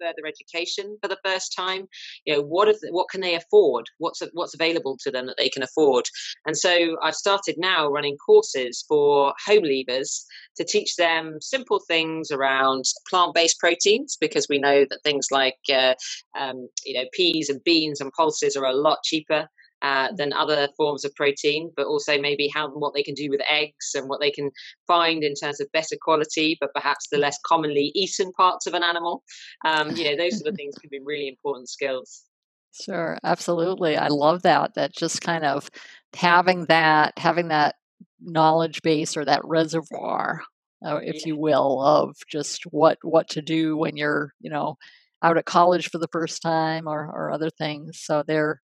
further 0.00 0.26
education 0.26 0.96
for 1.02 1.08
the 1.08 1.18
first 1.24 1.54
time? 1.56 1.86
You 2.24 2.34
know 2.36 2.42
what 2.42 2.74
what 2.90 3.08
can 3.10 3.20
they 3.20 3.34
afford? 3.34 3.86
What's 3.98 4.22
what's 4.32 4.54
available 4.54 4.96
to 5.02 5.10
them 5.10 5.26
that 5.26 5.36
they 5.36 5.48
can 5.48 5.62
afford? 5.62 6.04
And 6.46 6.56
so 6.56 6.96
i've 7.02 7.14
started 7.14 7.56
now 7.58 7.88
running 7.88 8.16
courses 8.16 8.84
for 8.88 9.34
home 9.46 9.62
leavers 9.62 10.24
to 10.56 10.64
teach 10.64 10.96
them 10.96 11.38
simple 11.40 11.80
things 11.86 12.30
around 12.30 12.84
plant-based 13.08 13.58
proteins 13.58 14.16
because 14.20 14.46
we 14.48 14.58
know 14.58 14.84
that 14.88 15.00
things 15.02 15.28
like 15.30 15.58
uh, 15.72 15.94
um, 16.38 16.68
you 16.84 16.94
know 16.94 17.06
peas 17.12 17.48
and 17.48 17.62
beans 17.64 18.00
and 18.00 18.12
pulses 18.12 18.56
are 18.56 18.64
a 18.64 18.74
lot 18.74 18.98
cheaper 19.04 19.48
uh, 19.82 20.08
than 20.16 20.32
other 20.32 20.68
forms 20.76 21.04
of 21.04 21.14
protein, 21.14 21.70
but 21.76 21.86
also 21.86 22.20
maybe 22.20 22.48
how 22.52 22.68
what 22.70 22.94
they 22.94 23.02
can 23.02 23.14
do 23.14 23.30
with 23.30 23.40
eggs 23.50 23.92
and 23.94 24.08
what 24.08 24.20
they 24.20 24.30
can 24.30 24.50
find 24.86 25.24
in 25.24 25.34
terms 25.34 25.60
of 25.60 25.72
better 25.72 25.96
quality, 26.00 26.56
but 26.60 26.74
perhaps 26.74 27.08
the 27.10 27.18
less 27.18 27.38
commonly 27.46 27.90
eaten 27.94 28.32
parts 28.32 28.66
of 28.66 28.74
an 28.74 28.82
animal. 28.82 29.22
Um, 29.64 29.96
you 29.96 30.04
know, 30.04 30.16
those 30.16 30.38
sort 30.38 30.48
of 30.48 30.56
things 30.56 30.74
can 30.80 30.90
be 30.90 31.00
really 31.04 31.28
important 31.28 31.68
skills. 31.68 32.24
Sure, 32.72 33.18
absolutely. 33.24 33.96
I 33.96 34.08
love 34.08 34.42
that. 34.42 34.74
That 34.74 34.94
just 34.94 35.22
kind 35.22 35.44
of 35.44 35.70
having 36.14 36.66
that 36.66 37.14
having 37.16 37.48
that 37.48 37.76
knowledge 38.20 38.82
base 38.82 39.16
or 39.16 39.24
that 39.24 39.40
reservoir, 39.44 40.42
uh, 40.84 41.00
if 41.02 41.16
yeah. 41.16 41.22
you 41.26 41.36
will, 41.36 41.80
of 41.82 42.16
just 42.30 42.64
what 42.70 42.98
what 43.02 43.28
to 43.30 43.42
do 43.42 43.76
when 43.76 43.96
you're 43.96 44.32
you 44.40 44.50
know 44.50 44.76
out 45.22 45.36
at 45.36 45.44
college 45.46 45.90
for 45.90 45.98
the 45.98 46.08
first 46.12 46.42
time 46.42 46.86
or 46.86 47.10
or 47.12 47.30
other 47.30 47.50
things. 47.50 48.00
So 48.00 48.22
they're 48.26 48.60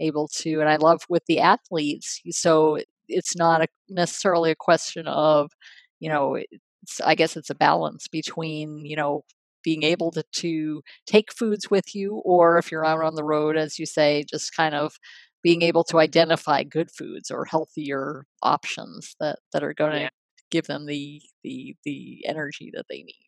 able 0.00 0.28
to 0.28 0.60
and 0.60 0.68
i 0.68 0.76
love 0.76 1.00
with 1.08 1.22
the 1.26 1.40
athletes 1.40 2.20
so 2.30 2.78
it's 3.08 3.36
not 3.36 3.62
a, 3.62 3.68
necessarily 3.88 4.50
a 4.50 4.56
question 4.56 5.06
of 5.06 5.50
you 6.00 6.08
know 6.08 6.38
i 7.04 7.14
guess 7.14 7.36
it's 7.36 7.50
a 7.50 7.54
balance 7.54 8.08
between 8.08 8.84
you 8.84 8.96
know 8.96 9.22
being 9.64 9.82
able 9.82 10.10
to, 10.12 10.22
to 10.32 10.82
take 11.06 11.32
foods 11.32 11.70
with 11.70 11.94
you 11.94 12.22
or 12.24 12.58
if 12.58 12.70
you're 12.70 12.86
out 12.86 13.02
on 13.02 13.14
the 13.16 13.24
road 13.24 13.56
as 13.56 13.78
you 13.78 13.86
say 13.86 14.24
just 14.30 14.54
kind 14.54 14.74
of 14.74 14.94
being 15.42 15.62
able 15.62 15.84
to 15.84 15.98
identify 15.98 16.62
good 16.62 16.90
foods 16.90 17.30
or 17.30 17.44
healthier 17.44 18.24
options 18.42 19.14
that 19.20 19.38
that 19.52 19.62
are 19.62 19.74
going 19.74 19.92
to 19.92 20.00
yeah. 20.00 20.08
give 20.50 20.66
them 20.66 20.86
the 20.86 21.20
the 21.42 21.76
the 21.84 22.24
energy 22.26 22.70
that 22.74 22.86
they 22.88 23.02
need 23.02 23.27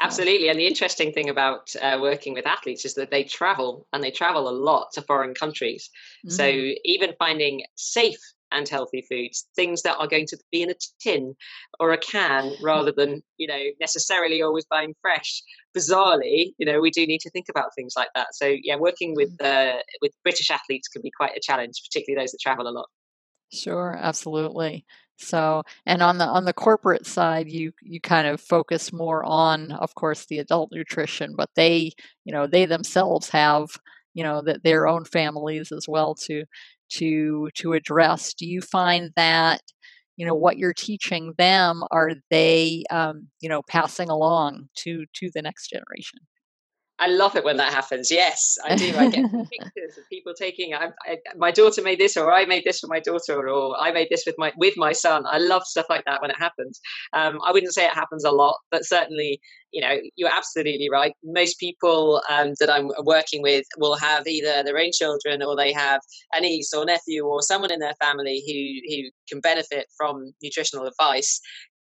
Absolutely. 0.00 0.48
And 0.48 0.58
the 0.58 0.66
interesting 0.66 1.12
thing 1.12 1.28
about 1.28 1.74
uh, 1.80 1.98
working 2.00 2.34
with 2.34 2.46
athletes 2.46 2.84
is 2.84 2.94
that 2.94 3.10
they 3.10 3.24
travel 3.24 3.86
and 3.92 4.02
they 4.02 4.10
travel 4.10 4.48
a 4.48 4.50
lot 4.50 4.92
to 4.94 5.02
foreign 5.02 5.34
countries. 5.34 5.90
Mm. 6.26 6.32
So 6.32 6.80
even 6.84 7.14
finding 7.18 7.62
safe 7.76 8.20
and 8.52 8.68
healthy 8.68 9.04
foods, 9.08 9.46
things 9.54 9.82
that 9.82 9.96
are 9.98 10.08
going 10.08 10.26
to 10.26 10.38
be 10.50 10.62
in 10.62 10.70
a 10.70 10.74
tin 11.00 11.34
or 11.78 11.92
a 11.92 11.98
can 11.98 12.52
rather 12.62 12.92
than, 12.92 13.22
you 13.36 13.46
know, 13.46 13.62
necessarily 13.78 14.42
always 14.42 14.64
buying 14.64 14.94
fresh. 15.02 15.42
Bizarrely, 15.76 16.52
you 16.58 16.66
know, 16.66 16.80
we 16.80 16.90
do 16.90 17.06
need 17.06 17.20
to 17.20 17.30
think 17.30 17.46
about 17.48 17.74
things 17.76 17.94
like 17.96 18.08
that. 18.14 18.34
So 18.34 18.54
yeah, 18.62 18.76
working 18.76 19.14
with 19.14 19.40
uh, 19.40 19.76
with 20.00 20.12
British 20.24 20.50
athletes 20.50 20.88
can 20.88 21.02
be 21.02 21.12
quite 21.16 21.36
a 21.36 21.40
challenge, 21.40 21.80
particularly 21.88 22.22
those 22.22 22.32
that 22.32 22.40
travel 22.40 22.66
a 22.66 22.70
lot. 22.72 22.88
Sure, 23.52 23.96
absolutely. 24.00 24.84
So, 25.20 25.62
and 25.86 26.02
on 26.02 26.18
the 26.18 26.24
on 26.26 26.44
the 26.46 26.52
corporate 26.54 27.06
side, 27.06 27.48
you 27.50 27.72
you 27.82 28.00
kind 28.00 28.26
of 28.26 28.40
focus 28.40 28.92
more 28.92 29.24
on, 29.24 29.72
of 29.72 29.94
course, 29.94 30.26
the 30.26 30.38
adult 30.38 30.70
nutrition, 30.72 31.34
but 31.36 31.50
they, 31.56 31.92
you 32.24 32.32
know, 32.32 32.46
they 32.46 32.64
themselves 32.66 33.28
have, 33.30 33.68
you 34.14 34.24
know, 34.24 34.40
that 34.42 34.62
their 34.64 34.88
own 34.88 35.04
families 35.04 35.72
as 35.72 35.86
well 35.88 36.14
to 36.26 36.44
to 36.90 37.50
to 37.56 37.72
address. 37.74 38.32
Do 38.34 38.46
you 38.46 38.60
find 38.62 39.10
that, 39.16 39.60
you 40.16 40.26
know, 40.26 40.34
what 40.34 40.56
you're 40.58 40.72
teaching 40.74 41.34
them 41.38 41.82
are 41.90 42.12
they, 42.30 42.84
um, 42.90 43.28
you 43.40 43.48
know, 43.50 43.62
passing 43.62 44.08
along 44.08 44.68
to 44.78 45.04
to 45.16 45.30
the 45.34 45.42
next 45.42 45.68
generation? 45.70 46.20
I 47.00 47.06
love 47.06 47.34
it 47.34 47.44
when 47.44 47.56
that 47.56 47.72
happens. 47.72 48.10
Yes, 48.10 48.58
I 48.62 48.76
do. 48.76 48.94
I 48.96 49.08
get 49.08 49.24
pictures 49.50 49.96
of 49.96 50.08
people 50.10 50.34
taking. 50.34 50.74
I, 50.74 50.90
I, 51.06 51.16
my 51.34 51.50
daughter 51.50 51.82
made 51.82 51.98
this, 51.98 52.14
or 52.14 52.30
I 52.30 52.44
made 52.44 52.64
this 52.64 52.80
for 52.80 52.88
my 52.88 53.00
daughter, 53.00 53.48
or 53.48 53.74
I 53.80 53.90
made 53.90 54.08
this 54.10 54.24
with 54.26 54.34
my 54.36 54.52
with 54.58 54.74
my 54.76 54.92
son. 54.92 55.24
I 55.26 55.38
love 55.38 55.64
stuff 55.64 55.86
like 55.88 56.04
that 56.04 56.20
when 56.20 56.30
it 56.30 56.38
happens. 56.38 56.78
Um, 57.14 57.40
I 57.44 57.52
wouldn't 57.52 57.72
say 57.72 57.86
it 57.86 57.94
happens 57.94 58.24
a 58.24 58.30
lot, 58.30 58.58
but 58.70 58.84
certainly, 58.84 59.40
you 59.72 59.80
know, 59.80 59.96
you're 60.16 60.30
absolutely 60.30 60.90
right. 60.92 61.14
Most 61.24 61.58
people 61.58 62.20
um, 62.28 62.52
that 62.60 62.70
I'm 62.70 62.90
working 63.02 63.40
with 63.40 63.64
will 63.78 63.96
have 63.96 64.26
either 64.26 64.62
their 64.62 64.78
own 64.78 64.90
children, 64.92 65.42
or 65.42 65.56
they 65.56 65.72
have 65.72 66.02
a 66.34 66.40
niece 66.40 66.74
or 66.74 66.84
nephew, 66.84 67.24
or 67.24 67.40
someone 67.40 67.72
in 67.72 67.80
their 67.80 67.94
family 67.94 68.44
who 68.46 68.94
who 68.94 69.10
can 69.26 69.40
benefit 69.40 69.86
from 69.96 70.34
nutritional 70.42 70.86
advice 70.86 71.40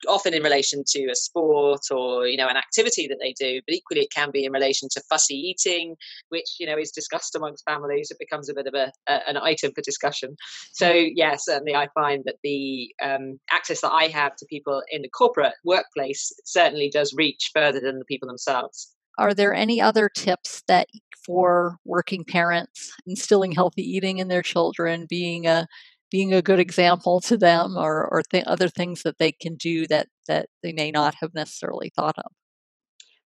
often 0.08 0.34
in 0.34 0.44
relation 0.44 0.84
to 0.88 1.08
a 1.10 1.16
sport 1.16 1.82
or 1.92 2.28
you 2.28 2.38
know 2.38 2.48
an 2.48 2.58
activity 2.58 3.08
that 3.08 3.18
they 3.22 3.34
do 3.34 3.62
but 3.66 3.74
equally 3.74 4.02
it 4.02 4.12
can 4.12 4.32
be 4.32 4.46
in 4.46 4.52
relation 4.52 4.88
to 4.92 5.02
fussy 5.10 5.36
eating 5.36 5.96
which 6.30 6.56
you 6.60 6.68
know 6.68 6.78
is 6.78 6.92
discussed 6.92 7.36
amongst 7.36 7.64
families. 7.66 8.12
It 8.12 8.20
becomes 8.20 8.50
a 8.50 8.54
bit 8.54 8.68
of 8.68 8.74
a, 8.74 8.92
a 9.08 9.30
an 9.30 9.38
item 9.38 9.72
for 9.74 9.82
discussion. 9.82 10.36
So 10.74 10.92
yeah 10.92 11.36
certainly 11.38 11.76
i 11.76 11.88
find 11.94 12.24
that 12.26 12.36
the 12.44 12.94
um, 13.02 13.40
access 13.52 13.82
that 13.82 13.92
i 13.92 14.06
have 14.08 14.36
to 14.36 14.46
people 14.46 14.84
in 14.92 15.02
the 15.02 15.10
corporate 15.10 15.54
workplace 15.64 16.32
certainly 16.46 16.90
does 16.90 17.14
reach 17.16 17.52
further 17.54 17.80
than 17.80 18.00
the 18.00 18.06
people 18.06 18.28
themselves. 18.28 18.94
Are 19.18 19.34
there 19.34 19.54
any 19.54 19.82
other 19.82 20.10
tips 20.10 20.64
that 20.68 20.88
for 21.26 21.78
working 21.86 22.24
parents 22.24 22.92
instilling 23.06 23.52
healthy 23.52 23.82
eating 23.82 24.20
in 24.20 24.30
their 24.30 24.42
children 24.42 25.06
being 25.10 25.46
a 25.46 25.68
being 26.12 26.34
a 26.34 26.42
good 26.42 26.60
example 26.60 27.20
to 27.22 27.38
them 27.38 27.76
or, 27.78 28.08
or 28.08 28.22
th- 28.24 28.46
other 28.46 28.70
things 28.70 29.04
that 29.04 29.18
they 29.18 29.32
can 29.32 29.56
do 29.56 29.88
that, 29.88 30.08
that 30.28 30.50
they 30.64 30.72
may 30.72 30.92
not 30.92 31.16
have 31.22 31.34
necessarily 31.34 31.92
thought 31.96 32.18
of? 32.18 32.32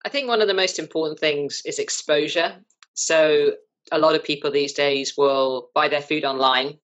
I 0.04 0.08
think 0.08 0.28
one 0.28 0.40
of 0.42 0.48
the 0.48 0.54
most 0.54 0.78
important 0.78 1.20
things 1.20 1.62
is 1.64 1.78
exposure. 1.78 2.56
So, 2.94 3.52
a 3.90 3.98
lot 3.98 4.14
of 4.14 4.22
people 4.22 4.50
these 4.50 4.72
days 4.72 5.14
will 5.18 5.70
buy 5.74 5.88
their 5.88 6.00
food 6.00 6.24
online 6.24 6.78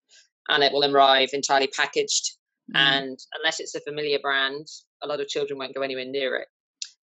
and 0.49 0.65
it 0.65 0.73
will 0.73 0.85
arrive 0.85 1.31
entirely 1.33 1.69
packaged. 1.69 2.33
Mm. 2.75 2.79
And 2.79 3.19
unless 3.39 3.61
it's 3.61 3.75
a 3.75 3.81
familiar 3.81 4.19
brand, 4.19 4.67
a 5.03 5.07
lot 5.07 5.21
of 5.21 5.29
children 5.29 5.59
won't 5.59 5.75
go 5.75 5.83
anywhere 5.83 6.05
near 6.05 6.37
it. 6.37 6.49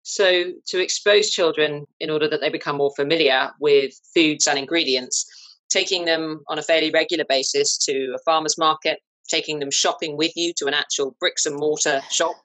So, 0.03 0.51
to 0.67 0.79
expose 0.79 1.31
children 1.31 1.85
in 1.99 2.09
order 2.09 2.27
that 2.27 2.39
they 2.41 2.49
become 2.49 2.77
more 2.77 2.93
familiar 2.95 3.51
with 3.59 3.93
foods 4.13 4.47
and 4.47 4.59
ingredients, 4.59 5.25
taking 5.75 6.05
them 6.05 6.41
on 6.47 6.57
a 6.57 6.61
fairly 6.61 6.89
regular 6.89 7.25
basis 7.27 7.77
to 7.77 8.15
a 8.15 8.19
farmer's 8.23 8.57
market, 8.57 8.99
taking 9.27 9.59
them 9.59 9.69
shopping 9.69 10.15
with 10.15 10.31
you 10.35 10.53
to 10.55 10.67
an 10.67 10.73
actual 10.73 11.17
bricks 11.19 11.45
and 11.45 11.57
mortar 11.57 11.99
shop 12.09 12.35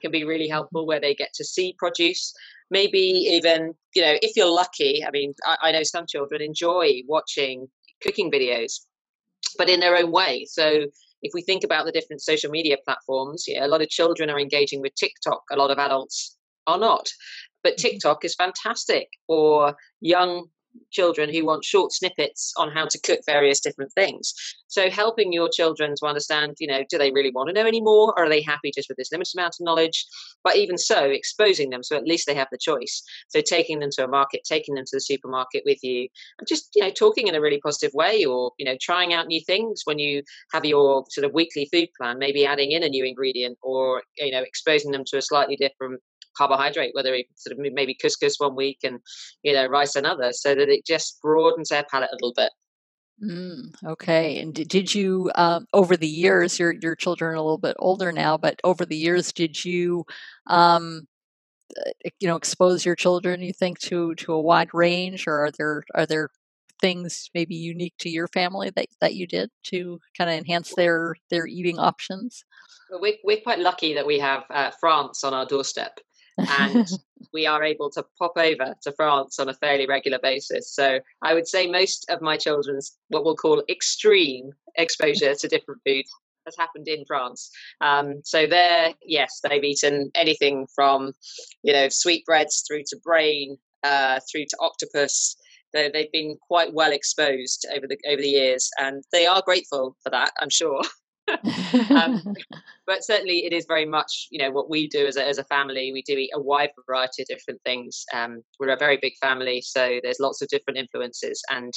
can 0.00 0.10
be 0.10 0.24
really 0.24 0.48
helpful 0.48 0.86
where 0.86 1.00
they 1.00 1.14
get 1.14 1.28
to 1.34 1.44
see 1.44 1.74
produce. 1.78 2.32
Maybe 2.70 2.98
even, 2.98 3.74
you 3.94 4.02
know, 4.02 4.14
if 4.22 4.36
you're 4.36 4.50
lucky, 4.50 5.04
I 5.06 5.10
mean, 5.10 5.34
I, 5.44 5.56
I 5.64 5.72
know 5.72 5.82
some 5.82 6.06
children 6.06 6.40
enjoy 6.40 7.02
watching 7.06 7.68
cooking 8.02 8.30
videos, 8.30 8.80
but 9.58 9.68
in 9.68 9.80
their 9.80 9.96
own 9.96 10.10
way. 10.10 10.46
So 10.48 10.86
if 11.22 11.32
we 11.34 11.42
think 11.42 11.64
about 11.64 11.84
the 11.84 11.92
different 11.92 12.22
social 12.22 12.50
media 12.50 12.76
platforms, 12.84 13.44
yeah, 13.46 13.66
a 13.66 13.68
lot 13.68 13.82
of 13.82 13.88
children 13.88 14.30
are 14.30 14.40
engaging 14.40 14.80
with 14.80 14.94
TikTok, 14.94 15.42
a 15.52 15.56
lot 15.56 15.70
of 15.70 15.78
adults 15.78 16.36
are 16.66 16.78
not. 16.78 17.08
But 17.62 17.76
mm-hmm. 17.76 17.88
TikTok 17.88 18.24
is 18.24 18.34
fantastic 18.34 19.08
for 19.26 19.74
young 20.00 20.46
children 20.90 21.32
who 21.32 21.44
want 21.44 21.64
short 21.64 21.92
snippets 21.92 22.52
on 22.56 22.70
how 22.70 22.86
to 22.86 23.00
cook 23.00 23.20
various 23.26 23.60
different 23.60 23.92
things. 23.92 24.34
So 24.68 24.90
helping 24.90 25.32
your 25.32 25.48
children 25.48 25.94
to 25.96 26.06
understand, 26.06 26.56
you 26.58 26.66
know, 26.66 26.84
do 26.88 26.98
they 26.98 27.10
really 27.10 27.30
want 27.30 27.48
to 27.48 27.54
know 27.54 27.66
anymore 27.66 28.12
or 28.16 28.24
are 28.24 28.28
they 28.28 28.42
happy 28.42 28.70
just 28.74 28.88
with 28.88 28.96
this 28.96 29.10
limited 29.12 29.34
amount 29.36 29.56
of 29.58 29.64
knowledge? 29.64 30.06
But 30.44 30.56
even 30.56 30.78
so, 30.78 31.04
exposing 31.04 31.70
them 31.70 31.82
so 31.82 31.96
at 31.96 32.04
least 32.04 32.26
they 32.26 32.34
have 32.34 32.48
the 32.50 32.58
choice. 32.58 33.02
So 33.28 33.40
taking 33.40 33.78
them 33.78 33.90
to 33.92 34.04
a 34.04 34.08
market, 34.08 34.42
taking 34.44 34.74
them 34.74 34.84
to 34.84 34.96
the 34.96 35.00
supermarket 35.00 35.62
with 35.64 35.82
you 35.82 36.08
and 36.38 36.46
just, 36.46 36.70
you 36.74 36.82
know, 36.82 36.90
talking 36.90 37.28
in 37.28 37.34
a 37.34 37.40
really 37.40 37.60
positive 37.60 37.92
way 37.94 38.24
or, 38.24 38.52
you 38.58 38.64
know, 38.64 38.76
trying 38.80 39.12
out 39.12 39.26
new 39.26 39.40
things 39.46 39.82
when 39.84 39.98
you 39.98 40.22
have 40.52 40.64
your 40.64 41.04
sort 41.10 41.24
of 41.24 41.32
weekly 41.32 41.68
food 41.72 41.88
plan, 41.98 42.18
maybe 42.18 42.46
adding 42.46 42.72
in 42.72 42.82
a 42.82 42.88
new 42.88 43.04
ingredient 43.04 43.58
or, 43.62 44.02
you 44.18 44.32
know, 44.32 44.42
exposing 44.42 44.90
them 44.90 45.04
to 45.06 45.16
a 45.16 45.22
slightly 45.22 45.56
different 45.56 46.00
carbohydrate, 46.38 46.94
whether 46.94 47.14
it's 47.14 47.44
sort 47.44 47.58
of 47.58 47.72
maybe 47.72 47.94
couscous 48.00 48.36
one 48.38 48.54
week 48.54 48.78
and 48.84 49.00
you 49.42 49.52
know 49.52 49.66
rice 49.66 49.96
another, 49.96 50.32
so 50.32 50.54
that 50.54 50.68
it 50.68 50.86
just 50.86 51.20
broadens 51.20 51.70
their 51.70 51.84
palate 51.90 52.10
a 52.12 52.14
little 52.14 52.34
bit. 52.34 52.52
Mm, 53.22 53.74
okay. 53.84 54.38
And 54.38 54.54
did, 54.54 54.68
did 54.68 54.94
you 54.94 55.30
um, 55.34 55.66
over 55.72 55.96
the 55.96 56.06
years? 56.08 56.58
Your 56.58 56.74
your 56.80 56.94
children 56.94 57.32
are 57.32 57.34
a 57.34 57.42
little 57.42 57.58
bit 57.58 57.76
older 57.78 58.12
now, 58.12 58.36
but 58.38 58.60
over 58.62 58.86
the 58.86 58.96
years, 58.96 59.32
did 59.32 59.64
you, 59.64 60.04
um, 60.46 61.08
uh, 61.76 61.90
you 62.20 62.28
know, 62.28 62.36
expose 62.36 62.84
your 62.84 62.94
children? 62.94 63.42
You 63.42 63.52
think 63.52 63.80
to 63.80 64.14
to 64.16 64.32
a 64.32 64.40
wide 64.40 64.72
range, 64.72 65.26
or 65.26 65.46
are 65.46 65.50
there 65.50 65.84
are 65.94 66.06
there 66.06 66.28
things 66.80 67.28
maybe 67.34 67.56
unique 67.56 67.94
to 67.98 68.08
your 68.08 68.28
family 68.28 68.70
that 68.76 68.86
that 69.00 69.14
you 69.14 69.26
did 69.26 69.50
to 69.64 69.98
kind 70.16 70.30
of 70.30 70.38
enhance 70.38 70.74
their 70.76 71.16
their 71.30 71.46
eating 71.46 71.78
options? 71.78 72.44
Well, 72.90 73.00
we're, 73.00 73.18
we're 73.24 73.40
quite 73.40 73.58
lucky 73.58 73.94
that 73.94 74.06
we 74.06 74.18
have 74.20 74.44
uh, 74.50 74.70
France 74.80 75.24
on 75.24 75.34
our 75.34 75.44
doorstep 75.44 75.98
and 76.38 76.88
we 77.32 77.46
are 77.46 77.62
able 77.62 77.90
to 77.90 78.04
pop 78.18 78.32
over 78.36 78.74
to 78.82 78.92
France 78.92 79.38
on 79.38 79.48
a 79.48 79.54
fairly 79.54 79.86
regular 79.86 80.18
basis. 80.22 80.72
So 80.74 81.00
I 81.22 81.34
would 81.34 81.46
say 81.46 81.66
most 81.66 82.06
of 82.10 82.22
my 82.22 82.36
children's 82.36 82.96
what 83.08 83.24
we'll 83.24 83.36
call 83.36 83.62
extreme 83.68 84.52
exposure 84.76 85.34
to 85.34 85.48
different 85.48 85.80
foods 85.86 86.10
has 86.48 86.56
happened 86.56 86.88
in 86.88 87.04
France. 87.06 87.50
Um, 87.80 88.22
so 88.24 88.46
there, 88.46 88.94
yes, 89.04 89.40
they've 89.42 89.62
eaten 89.62 90.10
anything 90.14 90.66
from 90.74 91.12
you 91.62 91.72
know 91.72 91.88
sweetbreads 91.88 92.64
through 92.66 92.84
to 92.88 92.96
brain, 93.02 93.58
uh, 93.82 94.20
through 94.30 94.46
to 94.46 94.56
octopus. 94.60 95.36
They, 95.74 95.90
they've 95.90 96.12
been 96.12 96.38
quite 96.46 96.72
well 96.72 96.92
exposed 96.92 97.66
over 97.74 97.86
the 97.86 97.98
over 98.08 98.22
the 98.22 98.28
years, 98.28 98.70
and 98.78 99.04
they 99.12 99.26
are 99.26 99.42
grateful 99.44 99.96
for 100.02 100.10
that, 100.10 100.32
I'm 100.40 100.50
sure. 100.50 100.82
um, 101.90 102.34
but 102.86 103.04
certainly 103.04 103.44
it 103.44 103.52
is 103.52 103.66
very 103.66 103.84
much 103.84 104.28
you 104.30 104.38
know 104.38 104.50
what 104.50 104.70
we 104.70 104.88
do 104.88 105.06
as 105.06 105.16
a, 105.16 105.26
as 105.26 105.38
a 105.38 105.44
family. 105.44 105.90
We 105.92 106.02
do 106.02 106.14
eat 106.14 106.30
a 106.34 106.40
wide 106.40 106.70
variety 106.86 107.22
of 107.22 107.28
different 107.28 107.60
things. 107.64 108.04
Um, 108.14 108.42
we're 108.58 108.70
a 108.70 108.78
very 108.78 108.98
big 109.00 109.14
family 109.20 109.60
so 109.60 110.00
there's 110.02 110.20
lots 110.20 110.42
of 110.42 110.48
different 110.48 110.78
influences 110.78 111.42
and 111.50 111.72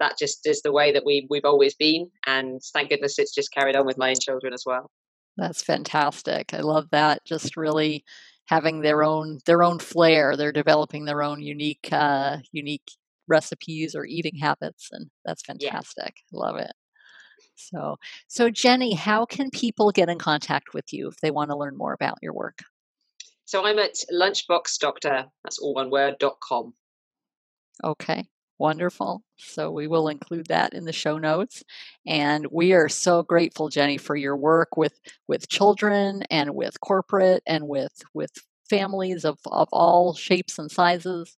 that 0.00 0.18
just 0.18 0.46
is 0.46 0.62
the 0.62 0.72
way 0.72 0.92
that 0.92 1.04
we 1.04 1.26
we've 1.30 1.44
always 1.44 1.74
been 1.74 2.10
and 2.26 2.60
thank 2.72 2.90
goodness 2.90 3.18
it's 3.18 3.34
just 3.34 3.52
carried 3.52 3.76
on 3.76 3.86
with 3.86 3.98
my 3.98 4.10
own 4.10 4.20
children 4.20 4.52
as 4.52 4.64
well. 4.66 4.90
That's 5.36 5.62
fantastic. 5.62 6.54
I 6.54 6.60
love 6.60 6.88
that 6.92 7.24
just 7.24 7.56
really 7.56 8.04
having 8.46 8.82
their 8.82 9.02
own 9.02 9.40
their 9.46 9.62
own 9.62 9.78
flair. 9.78 10.36
They're 10.36 10.52
developing 10.52 11.04
their 11.04 11.22
own 11.22 11.42
unique 11.42 11.88
uh, 11.90 12.38
unique 12.52 12.90
recipes 13.26 13.94
or 13.94 14.04
eating 14.04 14.36
habits 14.40 14.88
and 14.92 15.10
that's 15.24 15.42
fantastic. 15.42 16.14
Yeah. 16.30 16.38
love 16.38 16.56
it 16.56 16.72
so, 17.56 17.96
so 18.28 18.50
Jenny, 18.50 18.94
how 18.94 19.24
can 19.24 19.50
people 19.50 19.90
get 19.90 20.08
in 20.08 20.18
contact 20.18 20.74
with 20.74 20.92
you 20.92 21.08
if 21.08 21.16
they 21.18 21.30
want 21.30 21.50
to 21.50 21.56
learn 21.56 21.76
more 21.76 21.92
about 21.92 22.18
your 22.22 22.32
work? 22.32 22.60
So 23.44 23.64
I'm 23.64 23.78
at 23.78 23.94
lunchboxdoctor, 24.12 25.26
that's 25.42 25.58
all 25.58 25.74
one 25.74 25.90
word, 25.90 26.16
dot 26.18 26.38
com. 26.40 26.74
Okay, 27.82 28.28
wonderful. 28.58 29.22
So 29.36 29.70
we 29.70 29.86
will 29.86 30.08
include 30.08 30.46
that 30.46 30.74
in 30.74 30.84
the 30.84 30.92
show 30.92 31.18
notes. 31.18 31.62
And 32.06 32.46
we 32.50 32.72
are 32.72 32.88
so 32.88 33.22
grateful, 33.22 33.68
Jenny, 33.68 33.98
for 33.98 34.16
your 34.16 34.36
work 34.36 34.76
with, 34.76 34.98
with 35.28 35.48
children 35.48 36.22
and 36.30 36.54
with 36.54 36.80
corporate 36.80 37.42
and 37.46 37.68
with, 37.68 38.02
with 38.14 38.32
families 38.70 39.24
of, 39.24 39.38
of 39.46 39.68
all 39.72 40.14
shapes 40.14 40.58
and 40.58 40.70
sizes. 40.70 41.36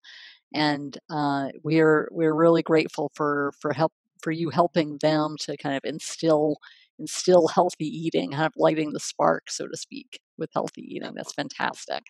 And 0.54 0.96
uh, 1.10 1.48
we're 1.64 2.08
we're 2.12 2.32
really 2.32 2.62
grateful 2.62 3.10
for 3.14 3.52
for 3.58 3.72
help 3.72 3.92
for 4.22 4.30
you 4.30 4.50
helping 4.50 4.98
them 5.00 5.36
to 5.40 5.56
kind 5.56 5.76
of 5.76 5.82
instill 5.84 6.56
instill 6.98 7.48
healthy 7.48 7.86
eating, 7.86 8.32
kind 8.32 8.46
of 8.46 8.52
lighting 8.56 8.92
the 8.92 9.00
spark, 9.00 9.50
so 9.50 9.66
to 9.66 9.76
speak, 9.76 10.20
with 10.38 10.50
healthy 10.54 10.82
eating. 10.82 11.12
That's 11.14 11.34
fantastic. 11.34 12.04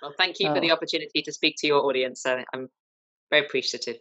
Well, 0.00 0.14
thank 0.16 0.40
you 0.40 0.48
for 0.48 0.56
uh 0.56 0.60
the 0.60 0.70
opportunity 0.70 1.22
to 1.22 1.32
speak 1.32 1.56
to 1.58 1.66
your 1.66 1.84
audience. 1.84 2.24
I'm 2.26 2.68
very 3.30 3.44
appreciative. 3.44 3.96